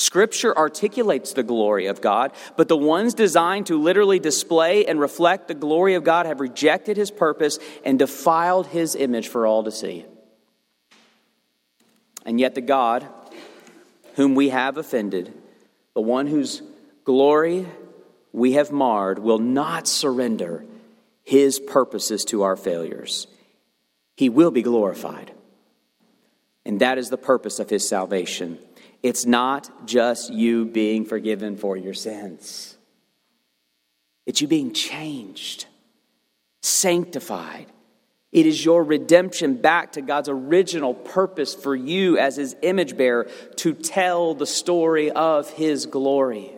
Scripture 0.00 0.56
articulates 0.56 1.34
the 1.34 1.42
glory 1.42 1.84
of 1.84 2.00
God, 2.00 2.32
but 2.56 2.68
the 2.68 2.76
ones 2.76 3.12
designed 3.12 3.66
to 3.66 3.78
literally 3.78 4.18
display 4.18 4.86
and 4.86 4.98
reflect 4.98 5.46
the 5.46 5.52
glory 5.52 5.92
of 5.92 6.04
God 6.04 6.24
have 6.24 6.40
rejected 6.40 6.96
his 6.96 7.10
purpose 7.10 7.58
and 7.84 7.98
defiled 7.98 8.68
his 8.68 8.94
image 8.94 9.28
for 9.28 9.46
all 9.46 9.62
to 9.62 9.70
see. 9.70 10.06
And 12.24 12.40
yet, 12.40 12.54
the 12.54 12.62
God 12.62 13.06
whom 14.14 14.34
we 14.34 14.48
have 14.48 14.78
offended, 14.78 15.34
the 15.92 16.00
one 16.00 16.26
whose 16.26 16.62
glory 17.04 17.66
we 18.32 18.52
have 18.52 18.72
marred, 18.72 19.18
will 19.18 19.38
not 19.38 19.86
surrender 19.86 20.64
his 21.24 21.60
purposes 21.60 22.24
to 22.24 22.40
our 22.42 22.56
failures. 22.56 23.26
He 24.16 24.30
will 24.30 24.50
be 24.50 24.62
glorified. 24.62 25.30
And 26.64 26.80
that 26.80 26.96
is 26.96 27.10
the 27.10 27.18
purpose 27.18 27.58
of 27.58 27.68
his 27.68 27.86
salvation 27.86 28.58
it's 29.02 29.26
not 29.26 29.86
just 29.86 30.32
you 30.32 30.66
being 30.66 31.04
forgiven 31.04 31.56
for 31.56 31.76
your 31.76 31.94
sins, 31.94 32.76
it's 34.26 34.40
you 34.40 34.48
being 34.48 34.72
changed, 34.72 35.66
sanctified. 36.62 37.66
It 38.32 38.46
is 38.46 38.64
your 38.64 38.84
redemption 38.84 39.56
back 39.56 39.92
to 39.92 40.02
God's 40.02 40.28
original 40.28 40.94
purpose 40.94 41.52
for 41.52 41.74
you 41.74 42.16
as 42.16 42.36
His 42.36 42.54
image 42.62 42.96
bearer 42.96 43.28
to 43.56 43.74
tell 43.74 44.34
the 44.34 44.46
story 44.46 45.10
of 45.10 45.50
His 45.50 45.86
glory. 45.86 46.52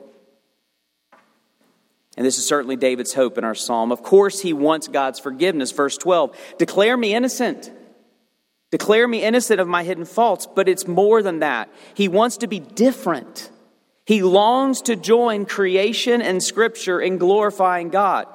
And 2.16 2.26
this 2.26 2.36
is 2.36 2.46
certainly 2.46 2.76
David's 2.76 3.14
hope 3.14 3.38
in 3.38 3.44
our 3.44 3.54
psalm. 3.54 3.90
Of 3.90 4.02
course, 4.02 4.40
he 4.40 4.52
wants 4.52 4.88
God's 4.88 5.18
forgiveness. 5.18 5.72
Verse 5.72 5.96
12 5.96 6.36
Declare 6.58 6.96
me 6.96 7.14
innocent. 7.14 7.70
Declare 8.72 9.06
me 9.06 9.22
innocent 9.22 9.60
of 9.60 9.68
my 9.68 9.84
hidden 9.84 10.06
faults, 10.06 10.48
but 10.52 10.66
it's 10.66 10.88
more 10.88 11.22
than 11.22 11.40
that. 11.40 11.68
He 11.94 12.08
wants 12.08 12.38
to 12.38 12.46
be 12.46 12.58
different. 12.58 13.50
He 14.06 14.22
longs 14.22 14.82
to 14.82 14.96
join 14.96 15.44
creation 15.44 16.22
and 16.22 16.42
scripture 16.42 17.00
in 17.00 17.18
glorifying 17.18 17.90
God. 17.90 18.26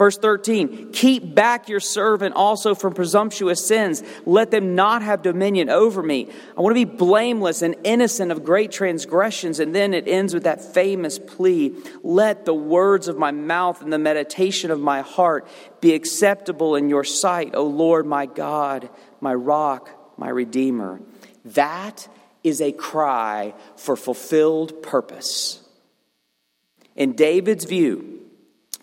Verse 0.00 0.16
13, 0.16 0.92
keep 0.92 1.34
back 1.34 1.68
your 1.68 1.78
servant 1.78 2.34
also 2.34 2.74
from 2.74 2.94
presumptuous 2.94 3.66
sins. 3.66 4.02
Let 4.24 4.50
them 4.50 4.74
not 4.74 5.02
have 5.02 5.20
dominion 5.20 5.68
over 5.68 6.02
me. 6.02 6.30
I 6.56 6.60
want 6.62 6.74
to 6.74 6.86
be 6.86 6.90
blameless 6.90 7.60
and 7.60 7.76
innocent 7.84 8.32
of 8.32 8.42
great 8.42 8.72
transgressions. 8.72 9.60
And 9.60 9.74
then 9.74 9.92
it 9.92 10.08
ends 10.08 10.32
with 10.32 10.44
that 10.44 10.62
famous 10.62 11.18
plea 11.18 11.74
Let 12.02 12.46
the 12.46 12.54
words 12.54 13.08
of 13.08 13.18
my 13.18 13.30
mouth 13.30 13.82
and 13.82 13.92
the 13.92 13.98
meditation 13.98 14.70
of 14.70 14.80
my 14.80 15.02
heart 15.02 15.46
be 15.82 15.92
acceptable 15.92 16.76
in 16.76 16.88
your 16.88 17.04
sight, 17.04 17.54
O 17.54 17.66
Lord 17.66 18.06
my 18.06 18.24
God, 18.24 18.88
my 19.20 19.34
rock, 19.34 19.90
my 20.18 20.28
redeemer. 20.28 21.00
That 21.44 22.08
is 22.42 22.60
a 22.60 22.72
cry 22.72 23.54
for 23.76 23.96
fulfilled 23.96 24.82
purpose. 24.82 25.62
In 26.96 27.12
David's 27.12 27.64
view, 27.64 28.20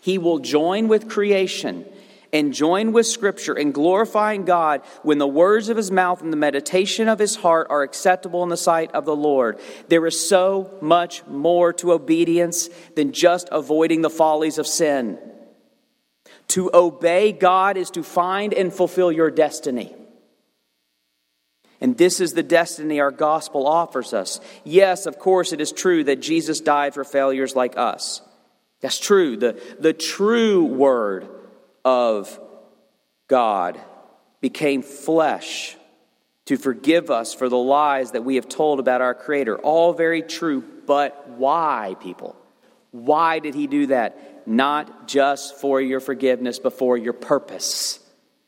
he 0.01 0.17
will 0.17 0.39
join 0.39 0.87
with 0.87 1.09
creation 1.09 1.85
and 2.33 2.53
join 2.53 2.91
with 2.91 3.05
Scripture 3.05 3.55
in 3.55 3.71
glorifying 3.71 4.45
God 4.45 4.81
when 5.03 5.17
the 5.17 5.27
words 5.27 5.69
of 5.69 5.77
his 5.77 5.91
mouth 5.91 6.21
and 6.21 6.31
the 6.31 6.37
meditation 6.37 7.07
of 7.07 7.19
his 7.19 7.35
heart 7.35 7.67
are 7.69 7.83
acceptable 7.83 8.43
in 8.43 8.49
the 8.49 8.57
sight 8.57 8.91
of 8.91 9.05
the 9.05 9.15
Lord. 9.15 9.59
There 9.87 10.05
is 10.05 10.27
so 10.27 10.77
much 10.81 11.25
more 11.25 11.73
to 11.73 11.93
obedience 11.93 12.69
than 12.95 13.11
just 13.11 13.47
avoiding 13.51 14.01
the 14.01 14.09
follies 14.09 14.57
of 14.57 14.67
sin. 14.67 15.17
To 16.49 16.69
obey 16.73 17.31
God 17.31 17.77
is 17.77 17.91
to 17.91 18.03
find 18.03 18.53
and 18.53 18.73
fulfill 18.73 19.11
your 19.11 19.31
destiny. 19.31 19.95
And 21.79 21.97
this 21.97 22.19
is 22.19 22.33
the 22.33 22.43
destiny 22.43 22.99
our 22.99 23.11
gospel 23.11 23.67
offers 23.67 24.13
us. 24.13 24.39
Yes, 24.63 25.05
of 25.05 25.19
course, 25.19 25.53
it 25.53 25.61
is 25.61 25.71
true 25.71 26.03
that 26.05 26.21
Jesus 26.21 26.59
died 26.59 26.93
for 26.93 27.03
failures 27.03 27.55
like 27.55 27.77
us. 27.77 28.21
That's 28.81 28.99
true. 28.99 29.37
The, 29.37 29.61
the 29.79 29.93
true 29.93 30.65
word 30.65 31.27
of 31.85 32.39
God 33.27 33.79
became 34.41 34.81
flesh 34.81 35.75
to 36.45 36.57
forgive 36.57 37.11
us 37.11 37.33
for 37.33 37.49
the 37.49 37.57
lies 37.57 38.11
that 38.11 38.23
we 38.23 38.35
have 38.35 38.47
told 38.47 38.79
about 38.79 39.01
our 39.01 39.13
Creator. 39.13 39.57
All 39.57 39.93
very 39.93 40.21
true, 40.21 40.63
but 40.85 41.29
why, 41.29 41.95
people? 41.99 42.35
Why 42.91 43.39
did 43.39 43.53
He 43.53 43.67
do 43.67 43.87
that? 43.87 44.47
Not 44.47 45.07
just 45.07 45.59
for 45.59 45.81
your 45.81 45.99
forgiveness, 45.99 46.57
but 46.57 46.73
for 46.73 46.97
your 46.97 47.13
purpose, 47.13 47.99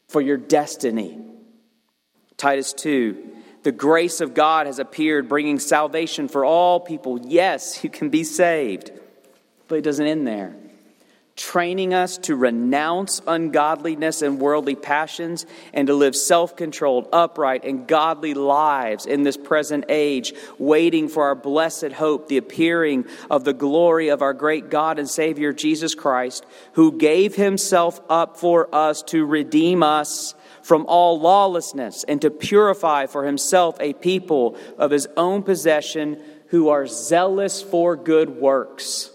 for 0.08 0.22
your 0.22 0.38
destiny. 0.38 1.18
Titus 2.40 2.74
2 2.74 3.32
The 3.62 3.72
grace 3.72 4.22
of 4.22 4.34
God 4.34 4.66
has 4.66 4.80
appeared, 4.80 5.30
bringing 5.30 5.60
salvation 5.60 6.28
for 6.28 6.44
all 6.44 6.80
people. 6.80 7.20
Yes, 7.24 7.84
you 7.84 7.92
can 7.92 8.10
be 8.10 8.24
saved. 8.24 8.92
But 9.68 9.76
it 9.76 9.84
doesn't 9.84 10.08
end 10.08 10.26
there 10.26 10.56
training 11.40 11.94
us 11.94 12.18
to 12.18 12.36
renounce 12.36 13.22
ungodliness 13.26 14.22
and 14.22 14.42
worldly 14.42 14.76
passions 14.76 15.46
and 15.74 15.88
to 15.88 15.94
live 15.94 16.14
self 16.16 16.56
controlled, 16.56 17.08
upright, 17.14 17.64
and 17.64 17.88
godly 17.88 18.34
lives 18.34 19.06
in 19.06 19.24
this 19.24 19.38
present 19.38 19.86
age, 19.88 20.34
waiting 20.58 21.08
for 21.08 21.24
our 21.24 21.36
blessed 21.36 21.94
hope, 21.94 22.28
the 22.28 22.38
appearing 22.38 23.06
of 23.32 23.46
the 23.46 23.54
glory 23.54 24.10
of 24.10 24.22
our 24.22 24.34
great 24.34 24.70
God 24.70 25.00
and 25.00 25.10
Savior 25.10 25.54
Jesus 25.54 25.96
Christ, 25.96 26.46
who 26.74 26.98
gave 26.98 27.36
himself 27.36 28.02
up 28.10 28.36
for 28.36 28.74
us 28.76 29.02
to 29.04 29.26
redeem 29.26 29.82
us 29.82 30.36
from 30.62 30.86
all 30.88 31.20
lawlessness 31.20 32.04
and 32.06 32.22
to 32.22 32.30
purify 32.30 33.06
for 33.06 33.26
himself 33.26 33.78
a 33.80 33.94
people 33.94 34.58
of 34.78 34.92
his 34.92 35.08
own 35.18 35.44
possession 35.44 36.22
who 36.48 36.70
are 36.70 36.88
zealous 36.88 37.62
for 37.62 37.96
good 37.96 38.30
works 38.30 39.12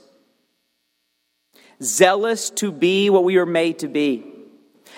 zealous 1.82 2.50
to 2.50 2.72
be 2.72 3.10
what 3.10 3.24
we 3.24 3.36
were 3.36 3.46
made 3.46 3.80
to 3.80 3.88
be, 3.88 4.24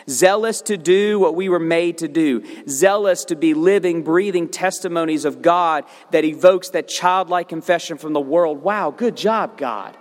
zealous 0.09 0.63
to 0.63 0.77
do 0.77 1.19
what 1.19 1.35
we 1.35 1.49
were 1.49 1.59
made 1.59 1.99
to 1.99 2.09
do, 2.09 2.43
zealous 2.69 3.25
to 3.27 3.37
be 3.37 3.55
living, 3.55 4.03
breathing 4.03 4.49
testimonies 4.49 5.25
of 5.25 5.43
God 5.43 5.85
that 6.11 6.25
evokes 6.25 6.71
that 6.71 6.89
childlike 6.89 7.49
confession 7.49 7.99
from 7.99 8.13
the 8.13 8.21
world. 8.21 8.63
Wow, 8.63 8.91
good 8.91 9.17
job, 9.17 9.59
God. 9.59 9.97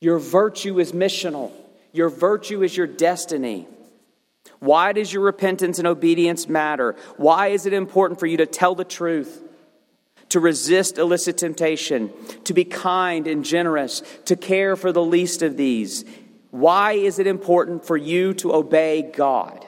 Your 0.00 0.18
virtue 0.18 0.78
is 0.78 0.92
missional, 0.92 1.50
your 1.92 2.08
virtue 2.08 2.62
is 2.62 2.76
your 2.76 2.86
destiny. 2.86 3.68
Why 4.64 4.92
does 4.92 5.12
your 5.12 5.22
repentance 5.22 5.78
and 5.78 5.86
obedience 5.86 6.48
matter? 6.48 6.96
Why 7.18 7.48
is 7.48 7.66
it 7.66 7.74
important 7.74 8.18
for 8.18 8.26
you 8.26 8.38
to 8.38 8.46
tell 8.46 8.74
the 8.74 8.84
truth? 8.84 9.42
to 10.30 10.40
resist 10.40 10.98
illicit 10.98 11.38
temptation, 11.38 12.12
to 12.42 12.52
be 12.52 12.64
kind 12.64 13.28
and 13.28 13.44
generous, 13.44 14.02
to 14.24 14.34
care 14.34 14.74
for 14.74 14.90
the 14.90 15.04
least 15.04 15.42
of 15.42 15.56
these. 15.56 16.04
Why 16.50 16.94
is 16.94 17.20
it 17.20 17.28
important 17.28 17.84
for 17.84 17.96
you 17.96 18.34
to 18.34 18.52
obey 18.52 19.02
God? 19.02 19.64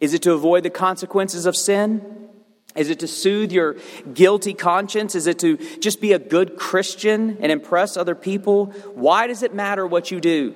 Is 0.00 0.14
it 0.14 0.22
to 0.22 0.32
avoid 0.32 0.62
the 0.62 0.70
consequences 0.70 1.44
of 1.44 1.54
sin? 1.54 2.30
Is 2.76 2.88
it 2.88 3.00
to 3.00 3.06
soothe 3.06 3.52
your 3.52 3.76
guilty 4.14 4.54
conscience? 4.54 5.14
Is 5.14 5.26
it 5.26 5.38
to 5.40 5.58
just 5.80 6.00
be 6.00 6.12
a 6.12 6.18
good 6.18 6.56
Christian 6.56 7.36
and 7.40 7.52
impress 7.52 7.98
other 7.98 8.14
people? 8.14 8.66
Why 8.94 9.26
does 9.26 9.42
it 9.42 9.52
matter 9.52 9.86
what 9.86 10.10
you 10.10 10.20
do? 10.20 10.54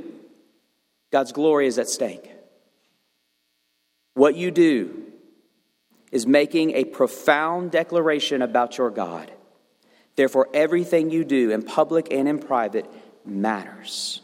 God's 1.12 1.32
glory 1.32 1.66
is 1.66 1.78
at 1.78 1.88
stake. 1.88 2.37
What 4.18 4.34
you 4.34 4.50
do 4.50 5.04
is 6.10 6.26
making 6.26 6.72
a 6.72 6.82
profound 6.82 7.70
declaration 7.70 8.42
about 8.42 8.76
your 8.76 8.90
God. 8.90 9.30
Therefore, 10.16 10.48
everything 10.52 11.10
you 11.10 11.24
do 11.24 11.52
in 11.52 11.62
public 11.62 12.08
and 12.10 12.26
in 12.26 12.40
private 12.40 12.90
matters. 13.24 14.20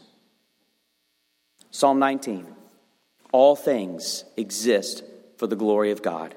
Psalm 1.71 1.97
19 1.97 2.45
All 3.31 3.55
things 3.55 4.25
exist 4.35 5.01
for 5.37 5.47
the 5.47 5.55
glory 5.55 5.91
of 5.91 6.01
God. 6.01 6.35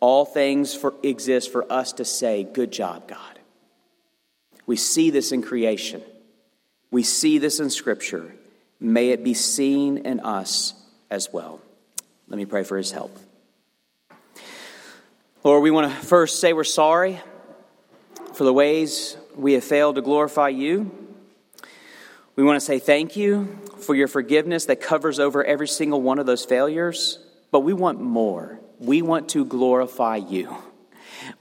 All 0.00 0.24
things 0.24 0.74
for, 0.74 0.92
exist 1.04 1.52
for 1.52 1.72
us 1.72 1.92
to 1.92 2.04
say, 2.04 2.42
Good 2.42 2.72
job, 2.72 3.06
God. 3.06 3.38
We 4.66 4.74
see 4.74 5.10
this 5.10 5.30
in 5.30 5.42
creation, 5.42 6.02
we 6.90 7.04
see 7.04 7.38
this 7.38 7.60
in 7.60 7.70
Scripture. 7.70 8.34
May 8.80 9.10
it 9.10 9.22
be 9.22 9.34
seen 9.34 9.98
in 9.98 10.18
us 10.18 10.74
as 11.12 11.32
well. 11.32 11.60
Let 12.32 12.38
me 12.38 12.46
pray 12.46 12.62
for 12.62 12.78
his 12.78 12.90
help. 12.90 13.14
Lord, 15.44 15.62
we 15.62 15.70
want 15.70 15.92
to 15.92 16.06
first 16.06 16.40
say 16.40 16.54
we're 16.54 16.64
sorry 16.64 17.20
for 18.32 18.44
the 18.44 18.54
ways 18.54 19.18
we 19.36 19.52
have 19.52 19.64
failed 19.64 19.96
to 19.96 20.00
glorify 20.00 20.48
you. 20.48 20.90
We 22.34 22.42
want 22.42 22.58
to 22.58 22.64
say 22.64 22.78
thank 22.78 23.16
you 23.16 23.58
for 23.80 23.94
your 23.94 24.08
forgiveness 24.08 24.64
that 24.64 24.80
covers 24.80 25.20
over 25.20 25.44
every 25.44 25.68
single 25.68 26.00
one 26.00 26.18
of 26.18 26.24
those 26.24 26.42
failures, 26.46 27.18
but 27.50 27.60
we 27.60 27.74
want 27.74 28.00
more. 28.00 28.58
We 28.78 29.02
want 29.02 29.28
to 29.30 29.44
glorify 29.44 30.16
you. 30.16 30.56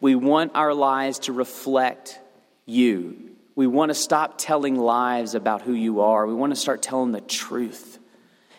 We 0.02 0.16
want 0.16 0.52
our 0.56 0.74
lives 0.74 1.20
to 1.20 1.32
reflect 1.32 2.20
you. 2.66 3.32
We 3.56 3.66
want 3.66 3.92
to 3.92 3.96
stop 3.96 4.38
telling 4.38 4.76
lies 4.76 5.36
about 5.36 5.62
who 5.62 5.72
you 5.72 6.02
are. 6.02 6.28
We 6.28 6.34
want 6.34 6.52
to 6.52 6.60
start 6.60 6.82
telling 6.82 7.14
the 7.14 7.22
truth. 7.22 7.98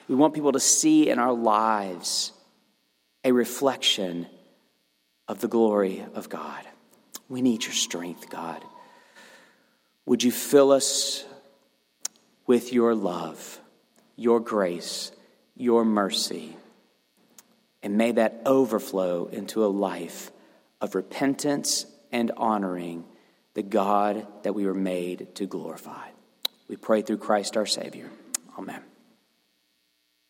We 0.09 0.15
want 0.15 0.35
people 0.35 0.53
to 0.53 0.61
see 0.61 1.09
in 1.09 1.19
our 1.19 1.33
lives 1.33 2.33
a 3.25 3.33
reflection 3.33 4.27
of 5.29 5.41
the 5.41 5.49
glory 5.49 6.05
of 6.15 6.29
God. 6.29 6.65
We 7.29 7.43
need 7.43 7.65
your 7.65 7.73
strength, 7.73 8.29
God. 8.29 8.63
Would 10.07 10.23
you 10.23 10.33
fill 10.33 10.73
us 10.73 11.25
with 12.47 12.73
your 12.73 12.95
love, 12.95 13.61
your 14.17 14.41
grace, 14.41 15.13
your 15.57 15.85
mercy, 15.85 16.57
and 17.83 17.97
may 17.97 18.13
that 18.13 18.43
overflow 18.47 19.27
into 19.27 19.65
a 19.65 19.67
life 19.67 20.31
of 20.81 20.95
repentance 20.95 21.87
and 22.11 22.31
honoring 22.37 23.05
the 23.55 23.63
God 23.63 24.27
that 24.43 24.55
we 24.55 24.67
were 24.67 24.75
made 24.75 25.35
to 25.37 25.47
glorify. 25.47 26.09
We 26.69 26.77
pray 26.77 27.03
through 27.03 27.19
Christ 27.19 27.57
our 27.57 27.67
Savior. 27.67 28.11
Amen. 28.59 28.92